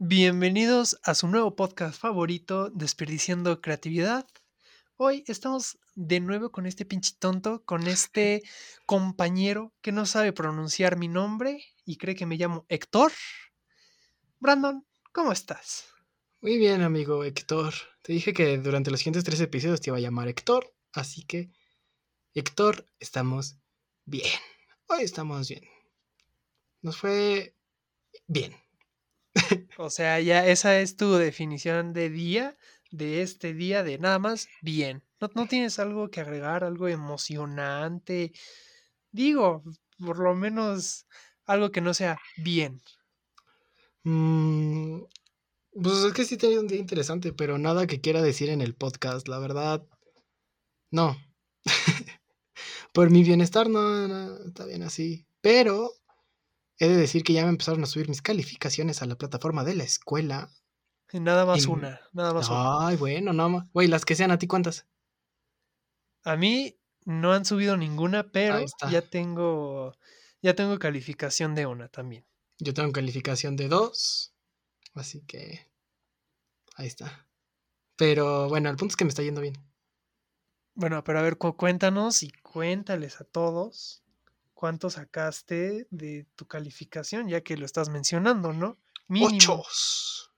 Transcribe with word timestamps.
Bienvenidos 0.00 1.00
a 1.02 1.16
su 1.16 1.26
nuevo 1.26 1.56
podcast 1.56 2.00
favorito, 2.00 2.70
Desperdiciando 2.70 3.60
Creatividad. 3.60 4.28
Hoy 4.96 5.24
estamos 5.26 5.76
de 5.96 6.20
nuevo 6.20 6.52
con 6.52 6.66
este 6.66 6.84
pinche 6.84 7.16
tonto, 7.18 7.64
con 7.64 7.88
este 7.88 8.44
compañero 8.86 9.74
que 9.80 9.90
no 9.90 10.06
sabe 10.06 10.32
pronunciar 10.32 10.96
mi 10.96 11.08
nombre 11.08 11.64
y 11.84 11.96
cree 11.96 12.14
que 12.14 12.26
me 12.26 12.36
llamo 12.36 12.64
Héctor. 12.68 13.10
Brandon, 14.38 14.86
¿cómo 15.10 15.32
estás? 15.32 15.86
Muy 16.42 16.58
bien, 16.58 16.82
amigo 16.82 17.24
Héctor. 17.24 17.74
Te 18.02 18.12
dije 18.12 18.32
que 18.32 18.56
durante 18.58 18.92
los 18.92 19.00
siguientes 19.00 19.24
tres 19.24 19.40
episodios 19.40 19.80
te 19.80 19.90
iba 19.90 19.96
a 19.96 20.00
llamar 20.00 20.28
Héctor, 20.28 20.72
así 20.92 21.24
que, 21.24 21.50
Héctor, 22.34 22.86
estamos 23.00 23.58
bien. 24.04 24.30
Hoy 24.86 25.02
estamos 25.02 25.48
bien. 25.48 25.64
Nos 26.82 26.96
fue 26.96 27.56
bien. 28.28 28.54
O 29.76 29.90
sea, 29.90 30.20
ya 30.20 30.46
esa 30.46 30.80
es 30.80 30.96
tu 30.96 31.14
definición 31.14 31.92
de 31.92 32.10
día, 32.10 32.56
de 32.90 33.22
este 33.22 33.54
día, 33.54 33.82
de 33.82 33.98
nada 33.98 34.18
más 34.18 34.48
bien. 34.60 35.04
¿No, 35.20 35.30
no 35.34 35.46
tienes 35.46 35.78
algo 35.78 36.10
que 36.10 36.20
agregar, 36.20 36.64
algo 36.64 36.88
emocionante? 36.88 38.32
Digo, 39.12 39.62
por 39.98 40.18
lo 40.18 40.34
menos 40.34 41.06
algo 41.44 41.70
que 41.70 41.80
no 41.80 41.94
sea 41.94 42.18
bien. 42.36 42.82
Mm, 44.04 45.02
pues 45.82 46.04
es 46.04 46.12
que 46.12 46.24
sí 46.24 46.36
tenido 46.36 46.60
un 46.60 46.68
día 46.68 46.78
interesante, 46.78 47.32
pero 47.32 47.58
nada 47.58 47.86
que 47.86 48.00
quiera 48.00 48.22
decir 48.22 48.48
en 48.50 48.60
el 48.60 48.74
podcast, 48.74 49.28
la 49.28 49.38
verdad, 49.38 49.86
no. 50.90 51.16
Por 52.92 53.10
mi 53.10 53.22
bienestar, 53.22 53.68
no, 53.68 54.36
está 54.46 54.64
bien 54.64 54.82
así. 54.82 55.26
Pero 55.40 55.92
he 56.78 56.88
de 56.88 56.96
decir 56.96 57.24
que 57.24 57.32
ya 57.32 57.44
me 57.44 57.50
empezaron 57.50 57.82
a 57.82 57.86
subir 57.86 58.08
mis 58.08 58.22
calificaciones 58.22 59.02
a 59.02 59.06
la 59.06 59.16
plataforma 59.16 59.64
de 59.64 59.74
la 59.74 59.84
escuela. 59.84 60.50
Y 61.12 61.20
nada 61.20 61.44
más 61.46 61.64
Y- 61.64 61.68
una, 61.68 62.00
nada 62.12 62.34
más 62.34 62.48
una. 62.48 62.86
Ay, 62.88 62.96
bueno, 62.96 63.32
no 63.32 63.48
más. 63.48 63.70
Güey, 63.72 63.88
las 63.88 64.04
que 64.04 64.14
sean, 64.14 64.30
¿a 64.30 64.38
ti 64.38 64.46
cuántas? 64.46 64.86
A 66.24 66.36
mí 66.36 66.78
no 67.04 67.32
han 67.32 67.44
subido 67.44 67.76
ninguna, 67.76 68.30
pero 68.30 68.64
ya 68.90 69.02
tengo, 69.02 69.96
ya 70.42 70.54
tengo 70.54 70.78
calificación 70.78 71.54
de 71.54 71.66
una 71.66 71.88
también. 71.88 72.26
Yo 72.58 72.74
tengo 72.74 72.92
calificación 72.92 73.56
de 73.56 73.68
dos, 73.68 74.34
así 74.94 75.22
que 75.22 75.70
ahí 76.76 76.86
está. 76.86 77.26
Pero 77.96 78.48
bueno, 78.48 78.68
el 78.68 78.76
punto 78.76 78.92
es 78.92 78.96
que 78.96 79.04
me 79.04 79.08
está 79.10 79.22
yendo 79.22 79.40
bien. 79.40 79.54
Bueno, 80.74 81.02
pero 81.04 81.18
a 81.18 81.22
ver, 81.22 81.38
cu- 81.38 81.56
cuéntanos 81.56 82.22
y 82.22 82.30
cuéntales 82.30 83.20
a 83.20 83.24
todos 83.24 84.02
cuánto 84.58 84.90
sacaste 84.90 85.86
de 85.90 86.26
tu 86.34 86.48
calificación, 86.48 87.28
ya 87.28 87.42
que 87.42 87.56
lo 87.56 87.64
estás 87.64 87.90
mencionando, 87.90 88.52
¿no? 88.52 88.76
Mínimo. 89.06 89.36
Ochos. 89.36 90.32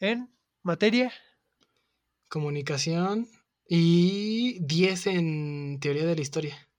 En 0.00 0.34
materia. 0.62 1.12
Comunicación 2.28 3.28
y 3.68 4.60
10 4.60 5.06
en 5.08 5.78
teoría 5.78 6.06
de 6.06 6.16
la 6.16 6.22
historia. 6.22 6.70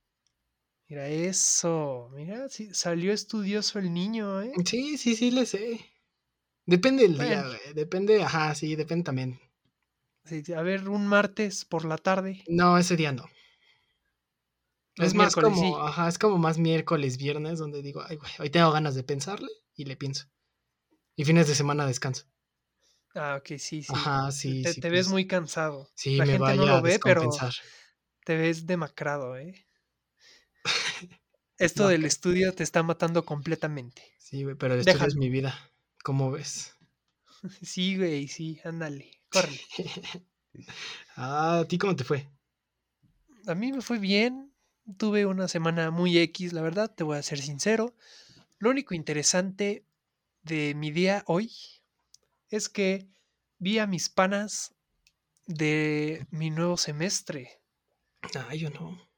Mira 0.87 1.07
eso. 1.07 2.09
Mira, 2.15 2.49
sí, 2.49 2.73
salió 2.73 3.13
estudioso 3.13 3.77
el 3.77 3.93
niño, 3.93 4.41
¿eh? 4.41 4.53
Sí, 4.65 4.97
sí, 4.97 5.15
sí, 5.15 5.29
le 5.29 5.45
sé. 5.45 5.85
Depende 6.65 7.03
del 7.03 7.19
día, 7.19 7.43
güey. 7.43 7.73
Depende, 7.75 8.23
ajá, 8.23 8.55
sí, 8.55 8.75
depende 8.75 9.03
también. 9.03 9.39
Sí, 10.23 10.41
a 10.51 10.63
ver, 10.63 10.89
un 10.89 11.05
martes 11.05 11.63
por 11.63 11.85
la 11.85 11.99
tarde. 11.99 12.43
No, 12.47 12.79
ese 12.79 12.95
día 12.95 13.11
no. 13.11 13.29
Es 14.97 15.13
más 15.13 15.35
como, 15.35 15.55
sí. 15.61 15.73
ajá, 15.81 16.07
es 16.07 16.17
como 16.17 16.37
más 16.37 16.57
miércoles, 16.57 17.17
viernes, 17.17 17.59
donde 17.59 17.81
digo, 17.81 18.01
ay, 18.07 18.15
güey, 18.15 18.31
hoy 18.39 18.49
tengo 18.49 18.71
ganas 18.71 18.95
de 18.95 19.03
pensarle 19.03 19.49
y 19.75 19.85
le 19.85 19.97
pienso. 19.97 20.25
Y 21.15 21.25
fines 21.25 21.47
de 21.47 21.55
semana 21.55 21.85
descanso. 21.85 22.25
Ah, 23.13 23.37
ok, 23.39 23.57
sí, 23.57 23.81
sí. 23.81 23.93
Ajá, 23.93 24.31
sí, 24.31 24.61
te 24.63 24.73
sí, 24.73 24.81
te 24.81 24.89
ves 24.89 25.05
pues, 25.05 25.13
muy 25.13 25.27
cansado. 25.27 25.89
Sí, 25.95 26.17
La 26.17 26.25
me 26.25 26.33
gente 26.33 26.43
vaya 26.43 26.61
no 26.61 26.65
lo 26.65 26.81
ve, 26.81 26.99
pero 27.03 27.29
te 28.25 28.37
ves 28.37 28.65
demacrado, 28.65 29.37
¿eh? 29.37 29.65
Esto 31.57 31.87
del 31.87 32.05
estudio 32.05 32.53
te 32.53 32.63
está 32.63 32.83
matando 32.83 33.25
completamente. 33.25 34.01
Sí, 34.19 34.43
güey, 34.43 34.55
pero 34.55 34.73
el 34.73 34.81
estudio 34.81 35.07
es 35.07 35.15
mi 35.15 35.29
vida. 35.29 35.55
¿Cómo 36.03 36.31
ves? 36.31 36.75
Sí, 37.61 37.95
güey, 37.97 38.27
sí, 38.27 38.59
ándale, 38.63 39.11
córrele. 39.29 39.61
ah, 41.15 41.59
¿a 41.59 41.67
ti 41.67 41.77
cómo 41.77 41.95
te 41.95 42.03
fue? 42.03 42.27
A 43.45 43.53
mí 43.53 43.71
me 43.71 43.81
fue 43.81 43.99
bien. 43.99 44.54
Tuve 44.97 45.25
una 45.25 45.47
semana 45.47 45.89
muy 45.89 46.17
X, 46.19 46.53
la 46.53 46.61
verdad, 46.61 46.93
te 46.93 47.03
voy 47.03 47.17
a 47.17 47.23
ser 47.23 47.39
sincero. 47.39 47.95
Lo 48.59 48.69
único 48.69 48.93
interesante 48.93 49.85
de 50.43 50.75
mi 50.75 50.91
día 50.91 51.23
hoy 51.27 51.51
es 52.49 52.69
que 52.69 53.07
vi 53.57 53.79
a 53.79 53.87
mis 53.87 54.09
panas 54.09 54.75
de 55.47 56.27
mi 56.29 56.51
nuevo 56.51 56.77
semestre. 56.77 57.61
Ah, 58.35 58.53
yo 58.53 58.69
no. 58.69 59.09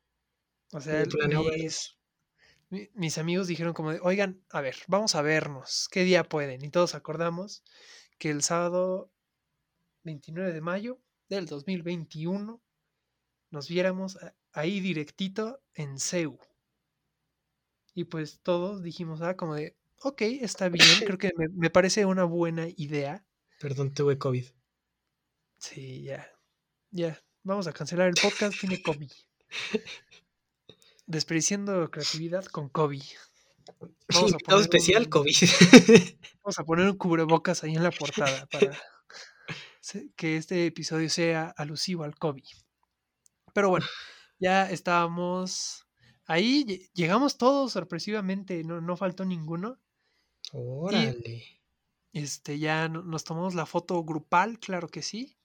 O 0.72 0.82
sea, 0.82 1.04
planeo 1.06 1.44
mis, 1.44 1.98
mis 2.94 3.18
amigos 3.18 3.48
dijeron 3.48 3.74
como 3.74 3.92
de, 3.92 4.00
oigan, 4.02 4.44
a 4.50 4.62
ver, 4.62 4.76
vamos 4.88 5.16
a 5.16 5.22
vernos, 5.22 5.88
¿qué 5.92 6.04
día 6.04 6.24
pueden? 6.28 6.64
Y 6.64 6.70
todos 6.70 6.96
acordamos 6.96 7.64
que 8.18 8.30
el 8.30 8.42
sábado 8.42 9.12
29 10.04 10.54
de 10.54 10.62
mayo 10.62 11.00
del 11.30 11.46
2021 11.46 12.62
nos 13.52 13.68
viéramos 13.70 14.18
a- 14.18 14.34
ahí 14.58 14.80
directito 14.80 15.62
en 15.74 16.00
CEU. 16.00 16.38
Y 17.94 18.06
pues 18.06 18.40
todos 18.42 18.84
dijimos, 18.84 19.22
ah, 19.22 19.36
como 19.36 19.56
de, 19.56 19.76
ok, 20.02 20.22
está 20.22 20.70
bien, 20.70 20.86
creo 21.06 21.18
que 21.20 21.32
me, 21.38 21.48
me 21.50 21.70
parece 21.70 22.06
una 22.06 22.24
buena 22.24 22.68
idea. 22.76 23.26
Perdón, 23.60 23.94
tuve 23.94 24.18
COVID. 24.18 24.46
Sí, 25.58 26.04
ya, 26.04 26.30
ya, 26.92 27.24
vamos 27.44 27.66
a 27.68 27.74
cancelar 27.74 28.08
el 28.08 28.14
podcast, 28.22 28.60
tiene 28.60 28.82
COVID. 28.82 29.12
Desperdiciando 31.08 31.90
creatividad 31.90 32.46
con 32.46 32.70
COVID. 32.70 33.02
Vamos 34.14 34.34
a 34.34 34.38
poner 34.46 34.62
especial, 34.62 35.04
un- 35.04 35.10
COVID. 35.10 35.36
Vamos 36.44 36.60
a 36.60 36.64
poner 36.64 36.86
un 36.86 36.98
cubrebocas 36.98 37.64
ahí 37.64 37.76
en 37.76 37.84
la 37.84 37.92
portada 37.92 38.46
para 38.48 38.78
que 40.16 40.38
este 40.38 40.66
episodio 40.66 41.10
sea 41.10 41.54
alusivo 41.58 42.04
al 42.04 42.16
COVID. 42.16 42.44
Pero 43.54 43.70
bueno, 43.70 43.86
ya 44.40 44.70
estábamos 44.70 45.86
ahí, 46.26 46.64
lle- 46.66 46.90
llegamos 46.94 47.38
todos 47.38 47.72
sorpresivamente, 47.74 48.64
no, 48.64 48.82
no 48.82 48.98
faltó 48.98 49.26
ninguno. 49.26 49.80
Órale. 50.54 51.44
Este, 52.14 52.58
ya 52.60 52.88
no- 52.90 53.04
nos 53.04 53.24
tomamos 53.24 53.54
la 53.56 53.66
foto 53.66 54.04
grupal, 54.04 54.60
claro 54.60 54.88
que 54.88 55.02
sí. 55.02 55.38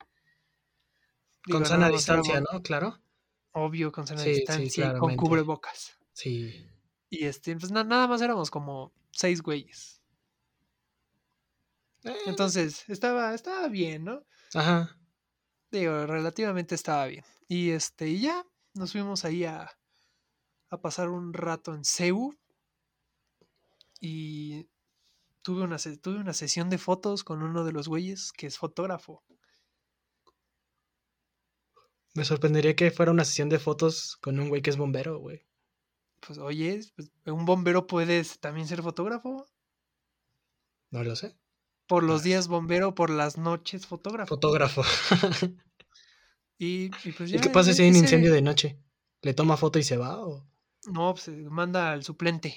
Digo, 1.47 1.59
Con 1.59 1.67
sana 1.67 1.89
distancia, 1.89 2.41
¿no? 2.41 2.63
Claro. 2.63 3.01
Obvio, 3.53 3.93
con 3.93 4.07
sana 4.07 4.23
Sí, 4.23 4.31
sí, 4.35 4.41
distancia 4.41 4.95
y 4.97 4.99
con 4.99 5.17
cubrebocas. 5.17 5.99
Sí. 6.13 6.67
Y 7.11 7.25
este, 7.27 7.55
pues 7.57 7.71
na- 7.73 7.85
nada 7.85 8.07
más 8.07 8.23
éramos 8.23 8.51
como 8.51 8.93
seis 9.11 9.43
güeyes. 9.43 10.01
Eh, 12.05 12.17
Entonces, 12.27 12.89
estaba, 12.89 13.35
estaba 13.35 13.69
bien, 13.69 14.05
¿no? 14.05 14.25
Ajá. 14.55 14.99
Digo, 15.71 16.07
relativamente 16.07 16.75
estaba 16.75 17.07
bien. 17.07 17.25
Y 17.49 17.71
este, 17.71 18.09
y 18.09 18.21
ya 18.23 18.45
nos 18.75 18.93
fuimos 18.93 19.25
ahí 19.25 19.45
a, 19.45 19.71
a 20.71 20.81
pasar 20.81 21.09
un 21.09 21.33
rato 21.33 21.75
en 21.75 21.85
CEU. 21.85 22.35
Y 24.01 24.67
tuve 25.43 25.63
una, 25.63 25.77
tuve 25.79 26.19
una 26.19 26.33
sesión 26.35 26.71
de 26.71 26.79
fotos 26.79 27.23
con 27.25 27.43
uno 27.43 27.65
de 27.65 27.73
los 27.73 27.89
güeyes 27.89 28.33
que 28.33 28.47
es 28.47 28.59
fotógrafo. 28.59 29.23
Me 32.15 32.25
sorprendería 32.25 32.77
que 32.77 32.91
fuera 32.91 33.13
una 33.13 33.25
sesión 33.25 33.49
de 33.49 33.59
fotos 33.59 34.17
con 34.21 34.39
un 34.39 34.49
güey 34.49 34.61
que 34.61 34.71
es 34.71 34.77
bombero, 34.77 35.19
güey. 35.19 35.47
Pues, 36.21 36.39
oye, 36.39 36.81
pues, 36.95 37.11
un 37.27 37.45
bombero 37.47 37.87
puede 37.87 38.23
también 38.41 38.69
ser 38.69 38.83
fotógrafo. 38.83 39.47
No 40.91 41.03
lo 41.03 41.17
sé. 41.17 41.37
Por 41.87 42.03
los 42.05 42.21
Ah. 42.21 42.25
días 42.25 42.49
bombero, 42.49 42.95
por 42.95 43.11
las 43.11 43.39
noches 43.39 43.87
fotógrafo. 43.87 44.29
Fotógrafo. 44.29 44.83
Y, 46.65 46.91
y 47.05 47.13
pues 47.13 47.29
¿Y 47.31 47.33
ya. 47.35 47.41
qué 47.41 47.51
pasa 47.51 47.73
si 47.73 47.83
hay 47.83 47.91
un 47.91 47.97
incendio 47.97 48.33
de 48.33 48.41
noche? 48.41 48.79
¿Le 49.23 49.35
toma 49.35 49.57
foto 49.57 49.81
y 49.81 49.83
se 49.83 49.97
va? 49.97 50.25
O... 50.25 50.47
No, 50.87 51.13
pues 51.13 51.25
se 51.25 51.33
manda 51.33 51.91
al 51.91 52.05
suplente. 52.05 52.55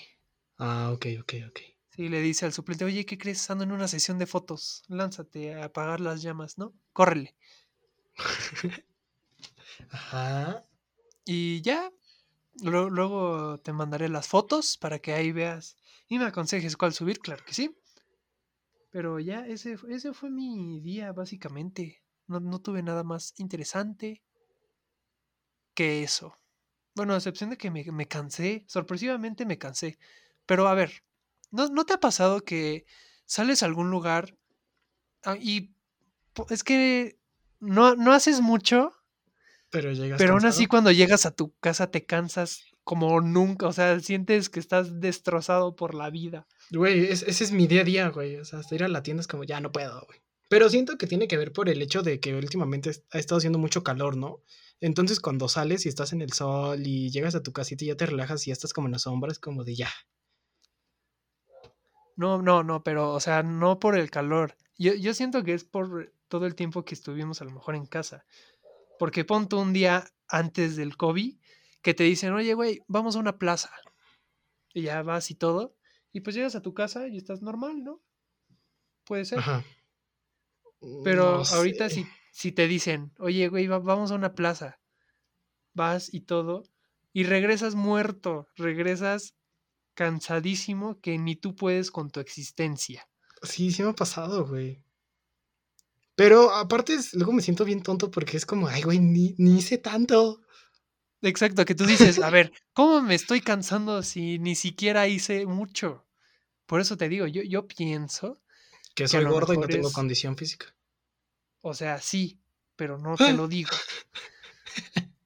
Ah, 0.60 0.92
ok, 0.94 1.06
ok, 1.22 1.34
ok. 1.50 1.60
Sí, 1.90 2.10
le 2.10 2.22
dice 2.22 2.46
al 2.46 2.54
suplente, 2.54 2.86
oye, 2.86 3.06
¿qué 3.08 3.18
crees? 3.18 3.50
Ando 3.50 3.64
en 3.64 3.72
una 3.72 3.88
sesión 3.88 4.20
de 4.20 4.28
fotos. 4.28 4.84
Lánzate 4.88 5.56
a 5.56 5.64
apagar 5.66 6.00
las 6.02 6.22
llamas, 6.22 6.60
¿no? 6.60 6.74
Córrele. 6.94 7.36
Ajá. 9.90 10.64
Y 11.26 11.62
ya, 11.62 11.92
lo- 12.64 12.90
luego 12.90 13.60
te 13.60 13.74
mandaré 13.74 14.10
las 14.10 14.28
fotos 14.28 14.78
para 14.78 15.00
que 15.00 15.14
ahí 15.14 15.32
veas 15.34 15.78
y 16.10 16.20
me 16.20 16.26
aconsejes 16.26 16.78
cuál 16.78 16.94
subir, 16.94 17.20
claro 17.20 17.44
que 17.46 17.54
sí. 17.54 17.76
Pero 18.90 19.20
ya, 19.20 19.46
ese, 19.46 19.78
ese 19.90 20.12
fue 20.14 20.32
mi 20.32 20.80
día, 20.82 21.12
básicamente. 21.12 22.02
No, 22.28 22.40
no 22.40 22.60
tuve 22.60 22.82
nada 22.84 23.04
más 23.04 23.34
interesante 23.38 24.22
que 25.74 26.04
eso. 26.04 26.38
Bueno, 26.96 27.14
a 27.14 27.18
excepción 27.18 27.50
de 27.50 27.58
que 27.58 27.72
me, 27.72 27.84
me 27.92 28.08
cansé, 28.08 28.64
sorpresivamente 28.68 29.46
me 29.46 29.58
cansé. 29.58 29.98
Pero 30.46 30.68
a 30.68 30.74
ver, 30.74 31.04
¿no, 31.52 31.68
¿no 31.68 31.86
te 31.86 31.94
ha 31.94 32.00
pasado 32.00 32.42
que 32.42 32.86
sales 33.26 33.64
a 33.64 33.66
algún 33.66 33.90
lugar 33.92 34.38
ah, 35.24 35.36
y 35.40 35.76
es 36.50 36.64
que 36.64 37.18
no, 37.60 37.96
no 37.96 38.14
haces 38.14 38.42
mucho, 38.42 38.94
Pero 39.70 39.92
llegas 39.92 40.18
pero 40.20 40.34
aún 40.34 40.46
así 40.46 40.68
cuando 40.68 40.92
llegas 40.92 41.26
a 41.26 41.32
tu 41.36 41.54
casa 41.60 41.92
te 41.92 42.06
cansas 42.06 42.66
como 42.84 43.20
nunca, 43.20 43.68
o 43.68 43.74
sea, 43.74 44.00
sientes 44.00 44.50
que 44.50 44.60
estás 44.60 45.00
destrozado 45.02 45.76
por 45.76 45.96
la 45.96 46.10
vida. 46.12 46.46
Güey, 46.72 47.06
es- 47.06 47.24
ese 47.24 47.44
es 47.44 47.52
mi 47.52 47.66
día 47.68 47.82
a 47.82 47.84
día, 47.84 48.10
güey. 48.10 48.36
O 48.38 48.46
sea, 48.46 48.60
hasta 48.60 48.76
ir 48.76 48.84
a 48.84 48.88
la 48.88 49.02
tienda 49.02 49.22
es 49.22 49.28
como, 49.28 49.44
ya 49.44 49.60
no 49.60 49.72
puedo, 49.72 50.06
güey. 50.06 50.20
Pero 50.48 50.70
siento 50.70 50.98
que 50.98 51.08
tiene 51.08 51.28
que 51.28 51.38
ver 51.38 51.52
por 51.52 51.70
el 51.70 51.82
hecho 51.82 52.04
de 52.04 52.20
que 52.20 52.36
últimamente 52.36 52.92
ha 53.12 53.18
estado 53.18 53.38
haciendo 53.38 53.60
mucho 53.60 53.84
calor, 53.84 54.16
¿no? 54.16 54.42
Entonces 54.80 55.20
cuando 55.20 55.50
sales 55.50 55.86
y 55.86 55.90
estás 55.90 56.14
en 56.14 56.22
el 56.22 56.34
sol 56.34 56.86
y 56.86 57.10
llegas 57.10 57.36
a 57.36 57.44
tu 57.44 57.52
casita 57.52 57.84
y 57.84 57.88
ya 57.88 57.98
te 57.98 58.06
relajas 58.06 58.46
y 58.46 58.50
ya 58.50 58.54
estás 58.54 58.74
como 58.74 58.88
en 58.88 58.94
la 58.94 59.00
sombra, 59.00 59.32
es 59.32 59.40
como 59.40 59.64
de 59.64 59.76
ya. 59.76 59.90
No, 62.16 62.42
no, 62.42 62.64
no, 62.64 62.84
pero, 62.84 63.12
o 63.12 63.20
sea, 63.20 63.44
no 63.44 63.80
por 63.80 63.98
el 63.98 64.10
calor. 64.10 64.56
Yo, 64.78 64.94
yo 64.94 65.14
siento 65.14 65.44
que 65.44 65.54
es 65.54 65.64
por 65.64 66.14
todo 66.28 66.46
el 66.46 66.56
tiempo 66.56 66.86
que 66.86 66.94
estuvimos 66.94 67.42
a 67.42 67.46
lo 67.46 67.52
mejor 67.52 67.76
en 67.76 67.86
casa. 67.86 68.26
Porque 69.00 69.26
pon 69.26 69.50
tú 69.50 69.60
un 69.60 69.74
día 69.74 70.06
antes 70.28 70.76
del 70.76 70.96
COVID 70.96 71.38
que 71.82 71.94
te 71.94 72.04
dicen, 72.04 72.34
oye, 72.34 72.54
güey, 72.54 72.82
vamos 72.88 73.16
a 73.16 73.20
una 73.20 73.38
plaza. 73.38 73.72
Y 74.74 74.84
ya 74.84 75.04
vas 75.04 75.30
y 75.32 75.36
todo. 75.36 75.76
Y 76.14 76.22
pues 76.22 76.36
llegas 76.36 76.56
a 76.56 76.62
tu 76.62 76.74
casa 76.74 77.08
y 77.08 77.18
estás 77.18 77.42
normal, 77.42 77.84
¿no? 77.84 78.02
Puede 79.04 79.26
ser. 79.26 79.40
Ajá. 79.40 79.64
Pero 81.04 81.38
No 81.40 81.44
ahorita 81.44 81.90
sé. 81.90 81.96
si, 81.96 82.08
si 82.32 82.52
te 82.52 82.68
dicen, 82.68 83.12
oye, 83.20 83.48
güey, 83.48 83.68
va- 83.68 83.80
vamos 83.80 84.12
a 84.12 84.16
una 84.16 84.34
plaza. 84.34 84.80
Vas 85.74 86.14
y 86.14 86.22
todo. 86.22 86.64
Y 87.14 87.24
regresas 87.24 87.76
muerto. 87.76 88.48
Regresas 88.56 89.34
cansadísimo 89.94 91.00
que 91.00 91.18
ni 91.18 91.36
tú 91.36 91.56
puedes 91.56 91.92
con 91.92 92.10
tu 92.12 92.20
existencia. 92.20 93.08
Sí, 93.42 93.72
sí 93.72 93.84
me 93.84 93.90
ha 93.90 93.94
pasado, 93.94 94.46
güey. 94.46 94.84
Pero 96.16 96.52
aparte, 96.52 96.94
es- 96.94 97.14
luego 97.14 97.34
me 97.34 97.42
siento 97.42 97.66
bien 97.66 97.82
tonto 97.84 98.10
porque 98.10 98.38
es 98.38 98.46
como, 98.46 98.68
ay, 98.68 98.84
güey, 98.84 99.00
ni, 99.00 99.36
ni 99.38 99.58
hice 99.58 99.78
tanto. 99.78 100.42
Exacto, 101.22 101.66
que 101.66 101.76
tú 101.76 101.86
dices, 101.86 102.20
a 102.20 102.30
ver, 102.30 102.52
¿cómo 102.74 103.02
me 103.02 103.16
estoy 103.16 103.42
cansando 103.42 104.04
si 104.04 104.40
ni 104.40 104.56
siquiera 104.56 105.08
hice 105.08 105.46
mucho? 105.46 106.06
Por 106.66 106.82
eso 106.82 106.98
te 106.98 107.10
digo, 107.10 107.28
yo, 107.28 107.42
yo 107.44 107.68
pienso, 107.68 108.42
Que 108.96 109.08
soy 109.08 109.24
gordo 109.26 109.54
y 109.54 109.58
no 109.58 109.68
tengo 109.68 109.92
condición 109.92 110.38
física. 110.38 110.75
O 111.68 111.74
sea, 111.74 112.00
sí, 112.00 112.40
pero 112.76 113.00
no 113.00 113.16
te 113.18 113.34
lo 113.34 113.48
digo. 113.48 113.72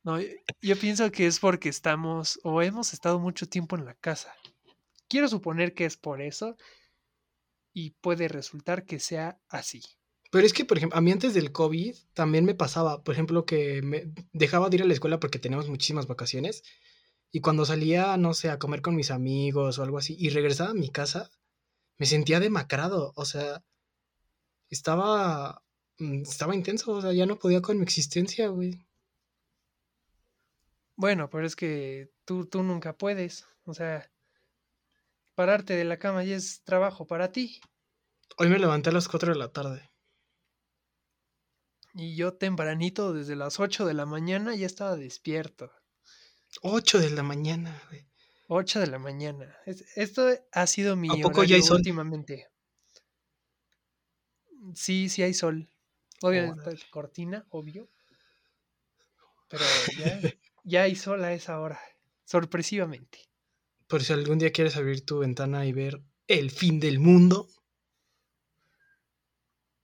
No, 0.04 0.22
yo- 0.62 0.80
pienso 0.80 1.12
que 1.12 1.28
es 1.28 1.38
porque 1.38 1.68
estamos 1.68 2.40
o 2.44 2.62
hemos 2.62 2.94
estado 2.94 3.20
mucho 3.20 3.50
tiempo 3.50 3.76
en 3.76 3.84
la 3.84 3.94
casa. 3.96 4.34
Quiero 5.10 5.28
suponer 5.28 5.74
que 5.74 5.84
es 5.84 5.98
por 5.98 6.22
eso 6.22 6.56
y 7.74 7.90
puede 7.92 8.30
resultar 8.30 8.86
que 8.86 9.00
sea 9.00 9.38
así. 9.50 9.82
Pero 10.32 10.46
es 10.46 10.54
que, 10.54 10.64
por 10.64 10.78
ejemplo, 10.78 10.98
a 10.98 11.02
mí 11.02 11.12
antes 11.12 11.34
del 11.34 11.52
COVID 11.52 11.94
también 12.14 12.46
me 12.46 12.56
pasaba, 12.56 13.04
por 13.04 13.14
ejemplo, 13.16 13.46
que 13.46 13.82
me 13.82 14.10
dejaba 14.32 14.70
de 14.70 14.78
ir 14.78 14.84
a 14.84 14.86
la 14.86 14.94
escuela 14.94 15.20
porque 15.20 15.40
teníamos 15.40 15.68
muchísimas 15.68 16.08
vacaciones 16.08 16.64
y 17.32 17.42
cuando 17.42 17.66
salía, 17.66 18.16
no 18.16 18.34
sé, 18.34 18.50
a 18.50 18.60
comer 18.60 18.82
con 18.82 18.96
mis 18.96 19.12
amigos 19.12 19.78
o 19.78 19.84
algo 19.84 19.98
así 19.98 20.16
y 20.18 20.30
regresaba 20.30 20.70
a 20.70 20.74
mi 20.76 20.90
casa, 20.90 21.30
me 21.98 22.06
sentía 22.06 22.40
demacrado, 22.40 23.12
o 23.18 23.26
sea, 23.26 23.62
estaba, 24.70 25.64
estaba 26.00 26.56
intenso, 26.56 26.92
o 26.92 27.02
sea, 27.02 27.14
ya 27.14 27.26
no 27.26 27.38
podía 27.38 27.62
con 27.62 27.78
mi 27.78 27.84
existencia, 27.84 28.48
güey. 28.48 28.80
Bueno, 30.96 31.30
pero 31.30 31.46
es 31.46 31.56
que 31.56 32.12
tú, 32.26 32.46
tú 32.46 32.64
nunca 32.64 32.98
puedes. 32.98 33.46
O 33.66 33.74
sea, 33.74 34.12
pararte 35.36 35.74
de 35.76 35.86
la 35.86 35.98
cama 36.00 36.24
ya 36.24 36.36
es 36.36 36.64
trabajo 36.64 37.08
para 37.08 37.32
ti. 37.32 37.62
Hoy 38.38 38.50
me 38.50 38.60
levanté 38.60 38.90
a 38.90 38.94
las 38.94 39.08
4 39.08 39.34
de 39.34 39.40
la 39.40 39.52
tarde. 39.52 39.90
Y 41.94 42.16
yo 42.16 42.34
tempranito, 42.36 43.14
desde 43.14 43.36
las 43.36 43.60
8 43.60 43.86
de 43.86 43.94
la 43.94 44.06
mañana, 44.06 44.56
ya 44.56 44.66
estaba 44.66 44.96
despierto. 44.96 45.72
8 46.62 47.00
de 47.00 47.10
la 47.10 47.24
mañana, 47.24 47.82
güey. 47.90 48.08
8 48.48 48.80
de 48.80 48.88
la 48.88 49.00
mañana. 49.00 49.56
Es- 49.66 49.86
esto 49.96 50.28
ha 50.52 50.68
sido 50.68 50.96
mi 50.96 51.10
¿A 51.10 51.16
poco 51.22 51.44
ya 51.44 51.56
hay 51.56 51.62
horario 51.62 51.64
sol? 51.64 51.78
últimamente. 51.78 52.48
Sí, 54.76 55.10
sí 55.10 55.24
hay 55.24 55.34
sol. 55.34 55.70
Está 56.22 56.72
cortina, 56.92 57.46
obvio. 57.50 57.90
Pero 59.48 59.64
ya, 59.98 60.20
ya 60.64 60.84
hay 60.84 60.96
sol 60.96 61.24
a 61.24 61.34
esa 61.34 61.60
hora. 61.60 61.80
Sorpresivamente. 62.26 63.30
Por 63.88 64.04
si 64.04 64.14
algún 64.14 64.38
día 64.38 64.52
quieres 64.52 64.78
abrir 64.78 65.06
tu 65.06 65.20
ventana 65.20 65.66
y 65.66 65.74
ver 65.74 66.02
el 66.28 66.52
fin 66.52 66.80
del 66.80 67.00
mundo. 67.00 67.48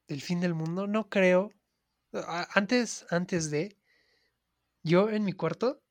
Del 0.08 0.22
fin 0.22 0.40
del 0.40 0.54
mundo, 0.54 0.86
no 0.86 1.10
creo. 1.10 1.52
Antes, 2.54 3.06
antes 3.10 3.50
de. 3.50 3.78
Yo 4.84 5.10
en 5.10 5.26
mi 5.26 5.34
cuarto 5.34 5.82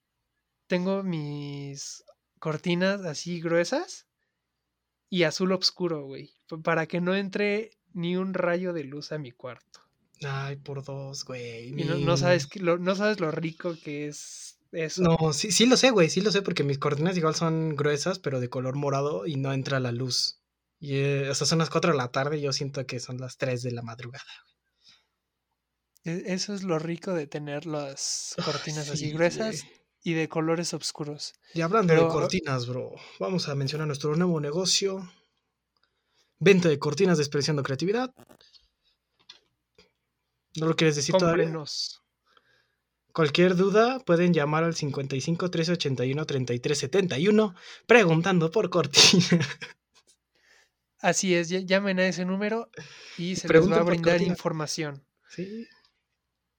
tengo 0.68 1.02
mis 1.02 2.04
cortinas 2.38 3.04
así 3.04 3.40
gruesas 3.40 4.06
y 5.10 5.24
azul 5.24 5.52
oscuro, 5.52 6.04
güey. 6.04 6.34
Para 6.62 6.86
que 6.86 7.00
no 7.00 7.16
entre 7.16 7.72
ni 7.92 8.16
un 8.16 8.34
rayo 8.34 8.72
de 8.72 8.84
luz 8.84 9.10
a 9.10 9.18
mi 9.18 9.32
cuarto. 9.32 9.83
Ay, 10.22 10.56
por 10.56 10.82
dos, 10.84 11.24
güey. 11.24 11.68
Y 11.68 11.84
no, 11.84 12.16
sabes 12.16 12.54
lo, 12.60 12.78
no 12.78 12.94
sabes 12.94 13.20
lo 13.20 13.30
rico 13.30 13.74
que 13.82 14.06
es 14.08 14.58
eso. 14.72 15.02
No, 15.02 15.32
sí, 15.32 15.52
sí 15.52 15.66
lo 15.66 15.76
sé, 15.76 15.90
güey, 15.90 16.08
sí 16.10 16.20
lo 16.20 16.30
sé, 16.32 16.42
porque 16.42 16.64
mis 16.64 16.78
cortinas 16.78 17.16
igual 17.16 17.34
son 17.34 17.76
gruesas, 17.76 18.18
pero 18.18 18.40
de 18.40 18.48
color 18.48 18.74
morado 18.76 19.26
y 19.26 19.36
no 19.36 19.52
entra 19.52 19.80
la 19.80 19.92
luz. 19.92 20.40
Y, 20.80 20.96
eh, 20.96 21.30
o 21.30 21.34
sea, 21.34 21.46
son 21.46 21.58
las 21.58 21.70
4 21.70 21.92
de 21.92 21.98
la 21.98 22.08
tarde 22.10 22.38
y 22.38 22.42
yo 22.42 22.52
siento 22.52 22.86
que 22.86 23.00
son 23.00 23.18
las 23.18 23.36
3 23.36 23.62
de 23.62 23.72
la 23.72 23.82
madrugada. 23.82 24.24
E- 26.04 26.22
Eso 26.26 26.54
es 26.54 26.62
lo 26.62 26.78
rico 26.78 27.12
de 27.12 27.26
tener 27.26 27.66
las 27.66 28.34
Ay, 28.38 28.44
cortinas 28.44 28.88
así 28.88 29.06
sí, 29.06 29.12
gruesas 29.12 29.62
güey. 29.64 29.80
y 30.02 30.12
de 30.14 30.28
colores 30.28 30.72
oscuros. 30.72 31.34
Y 31.54 31.60
hablando 31.62 31.94
de 31.94 32.06
cortinas, 32.06 32.66
bro, 32.66 32.92
vamos 33.18 33.48
a 33.48 33.54
mencionar 33.54 33.86
nuestro 33.86 34.14
nuevo 34.16 34.40
negocio. 34.40 35.08
Venta 36.38 36.68
de 36.68 36.78
cortinas 36.78 37.18
despreciando 37.18 37.64
creatividad. 37.64 38.12
¿No 40.56 40.66
lo 40.66 40.76
quieres 40.76 40.96
decir 40.96 41.14
todavía? 41.16 41.44
Cómprenos. 41.44 42.00
Cualquier 43.12 43.54
duda 43.54 44.00
pueden 44.00 44.32
llamar 44.34 44.64
al 44.64 44.74
55 44.74 45.50
381 45.50 46.26
33 46.26 46.76
71 46.78 47.54
preguntando 47.86 48.50
por 48.50 48.70
cortina. 48.70 49.40
Así 50.98 51.34
es, 51.34 51.50
ll- 51.50 51.66
llamen 51.66 51.98
a 52.00 52.06
ese 52.08 52.24
número 52.24 52.70
y 53.18 53.36
se 53.36 53.46
les 53.48 53.70
va 53.70 53.76
a 53.76 53.82
brindar 53.82 54.22
información. 54.22 55.04
Sí. 55.28 55.66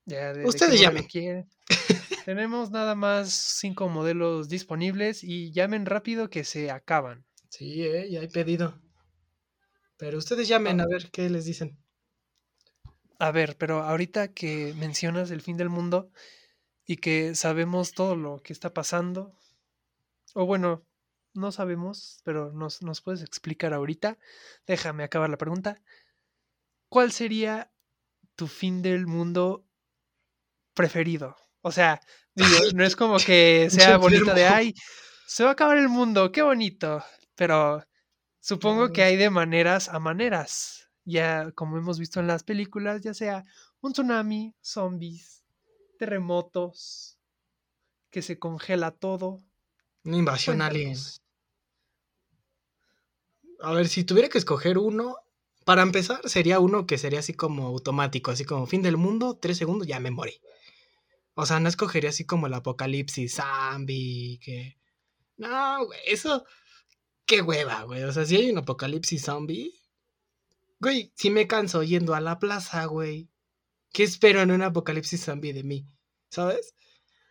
Ya 0.05 0.33
de, 0.33 0.41
de 0.41 0.45
Ustedes 0.47 0.79
llamen. 0.79 1.07
Tenemos 2.25 2.71
nada 2.71 2.95
más 2.95 3.31
cinco 3.59 3.89
modelos 3.89 4.47
disponibles 4.49 5.23
y 5.23 5.51
llamen 5.51 5.85
rápido 5.85 6.29
que 6.29 6.43
se 6.43 6.69
acaban. 6.71 7.25
Sí, 7.49 7.83
eh, 7.83 8.07
ya 8.11 8.21
hay 8.21 8.27
pedido. 8.27 8.79
Pero 9.97 10.17
ustedes 10.19 10.47
llamen 10.47 10.79
Ah. 10.79 10.83
a 10.83 10.87
ver 10.87 11.09
qué 11.11 11.29
les 11.29 11.45
dicen. 11.45 11.77
A 13.19 13.31
ver, 13.31 13.57
pero 13.57 13.83
ahorita 13.83 14.33
que 14.33 14.73
mencionas 14.75 15.31
el 15.31 15.41
fin 15.41 15.57
del 15.57 15.69
mundo 15.69 16.11
y 16.85 16.97
que 16.97 17.35
sabemos 17.35 17.93
todo 17.93 18.15
lo 18.15 18.41
que 18.43 18.53
está 18.53 18.73
pasando, 18.73 19.33
o 20.33 20.45
bueno, 20.45 20.85
no 21.33 21.51
sabemos, 21.51 22.19
pero 22.23 22.51
nos, 22.53 22.81
nos 22.81 23.01
puedes 23.01 23.21
explicar 23.21 23.73
ahorita. 23.73 24.17
Déjame 24.67 25.03
acabar 25.03 25.29
la 25.29 25.37
pregunta. 25.37 25.81
¿Cuál 26.89 27.11
sería 27.11 27.71
tu 28.35 28.47
fin 28.47 28.81
del 28.81 29.07
mundo 29.07 29.67
preferido? 30.73 31.35
O 31.61 31.71
sea, 31.71 31.99
digo, 32.35 32.57
no 32.75 32.83
es 32.85 32.95
como 32.95 33.17
que 33.17 33.67
sea 33.71 33.97
bonito 33.97 34.33
de, 34.33 34.45
ay, 34.45 34.73
se 35.27 35.43
va 35.43 35.49
a 35.49 35.53
acabar 35.53 35.77
el 35.77 35.89
mundo, 35.89 36.31
qué 36.31 36.41
bonito, 36.41 37.03
pero 37.35 37.83
supongo 38.39 38.91
que 38.91 39.01
No. 39.01 39.07
hay 39.07 39.17
de 39.17 39.29
maneras 39.29 39.89
a 39.89 39.99
maneras. 39.99 40.84
Ya 41.05 41.51
como 41.51 41.77
hemos 41.77 41.99
visto 41.99 42.19
en 42.19 42.27
las 42.27 42.43
películas, 42.43 43.01
ya 43.01 43.13
sea 43.13 43.45
un 43.79 43.93
tsunami, 43.93 44.55
zombies, 44.61 45.43
terremotos, 45.99 47.19
que 48.09 48.21
se 48.21 48.39
congela 48.39 48.91
todo. 48.91 49.43
Una 50.03 50.17
invasión 50.17 50.61
alien. 50.61 50.97
A 53.61 53.71
ver, 53.73 53.87
si 53.87 54.03
tuviera 54.03 54.29
que 54.29 54.39
escoger 54.39 54.77
uno, 54.77 55.17
para 55.63 55.83
empezar, 55.83 56.27
sería 56.27 56.59
uno 56.59 56.85
que 56.85 56.97
sería 56.97 57.19
así 57.19 57.33
como 57.33 57.67
automático, 57.67 58.31
así 58.31 58.43
como 58.43 58.67
fin 58.67 58.81
del 58.81 58.97
mundo, 58.97 59.37
tres 59.37 59.57
segundos, 59.57 59.87
ya 59.87 59.99
me 59.99 60.11
morí. 60.11 60.41
O 61.35 61.45
sea, 61.45 61.59
no 61.59 61.69
escogería 61.69 62.09
así 62.09 62.25
como 62.25 62.47
el 62.47 62.53
apocalipsis 62.53 63.35
zombie, 63.35 64.39
que... 64.41 64.77
No, 65.37 65.85
güey, 65.85 65.99
eso... 66.05 66.45
Qué 67.25 67.41
hueva, 67.41 67.83
güey. 67.83 68.03
O 68.03 68.11
sea, 68.13 68.25
si 68.25 68.35
hay 68.37 68.49
un 68.51 68.59
apocalipsis 68.59 69.23
zombie... 69.23 69.73
Güey, 70.79 71.11
si 71.15 71.29
me 71.29 71.47
canso 71.47 71.83
yendo 71.83 72.15
a 72.15 72.21
la 72.21 72.39
plaza, 72.39 72.85
güey. 72.85 73.29
¿Qué 73.93 74.03
espero 74.03 74.41
en 74.41 74.51
un 74.51 74.61
apocalipsis 74.61 75.23
zombie 75.25 75.53
de 75.53 75.63
mí? 75.63 75.87
¿Sabes? 76.29 76.75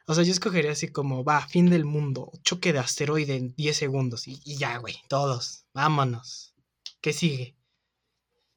O 0.06 0.14
sea, 0.14 0.24
yo 0.24 0.32
escogería 0.32 0.72
así 0.72 0.88
como, 0.88 1.24
va, 1.24 1.46
fin 1.46 1.70
del 1.70 1.84
mundo, 1.84 2.32
choque 2.42 2.72
de 2.72 2.78
asteroide 2.80 3.36
en 3.36 3.54
10 3.56 3.76
segundos 3.76 4.28
y, 4.28 4.38
ya, 4.58 4.78
güey, 4.78 4.96
todos, 5.08 5.66
vámonos. 5.74 6.54
¿Qué 7.00 7.12
sigue? 7.12 7.56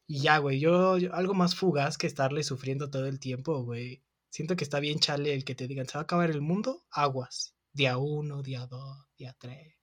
Y 0.08 0.22
ya, 0.22 0.38
güey, 0.40 0.60
yo, 0.60 0.98
yo- 0.98 1.14
algo 1.14 1.34
más 1.34 1.56
fugaz 1.56 1.98
que 1.98 2.08
estarle 2.08 2.44
sufriendo 2.44 2.90
todo 2.90 3.06
el 3.08 3.20
tiempo, 3.20 3.64
güey. 3.64 4.04
Siento 4.30 4.56
que 4.56 4.64
está 4.66 4.80
bien 4.80 5.00
chale 5.00 5.34
el 5.34 5.46
que 5.46 5.56
te 5.56 5.68
digan, 5.68 5.88
¿se 5.88 5.94
va 5.94 6.02
a 6.02 6.04
acabar 6.04 6.30
el 6.32 6.42
mundo? 6.42 6.84
Aguas. 6.92 7.54
Día 7.74 7.98
uno, 7.98 8.42
día 8.44 8.66
dos, 8.68 9.08
día 9.18 9.36
tres. 9.40 9.76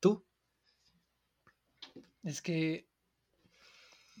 ¿Tú? 0.00 0.24
Es 2.24 2.42
que. 2.42 2.86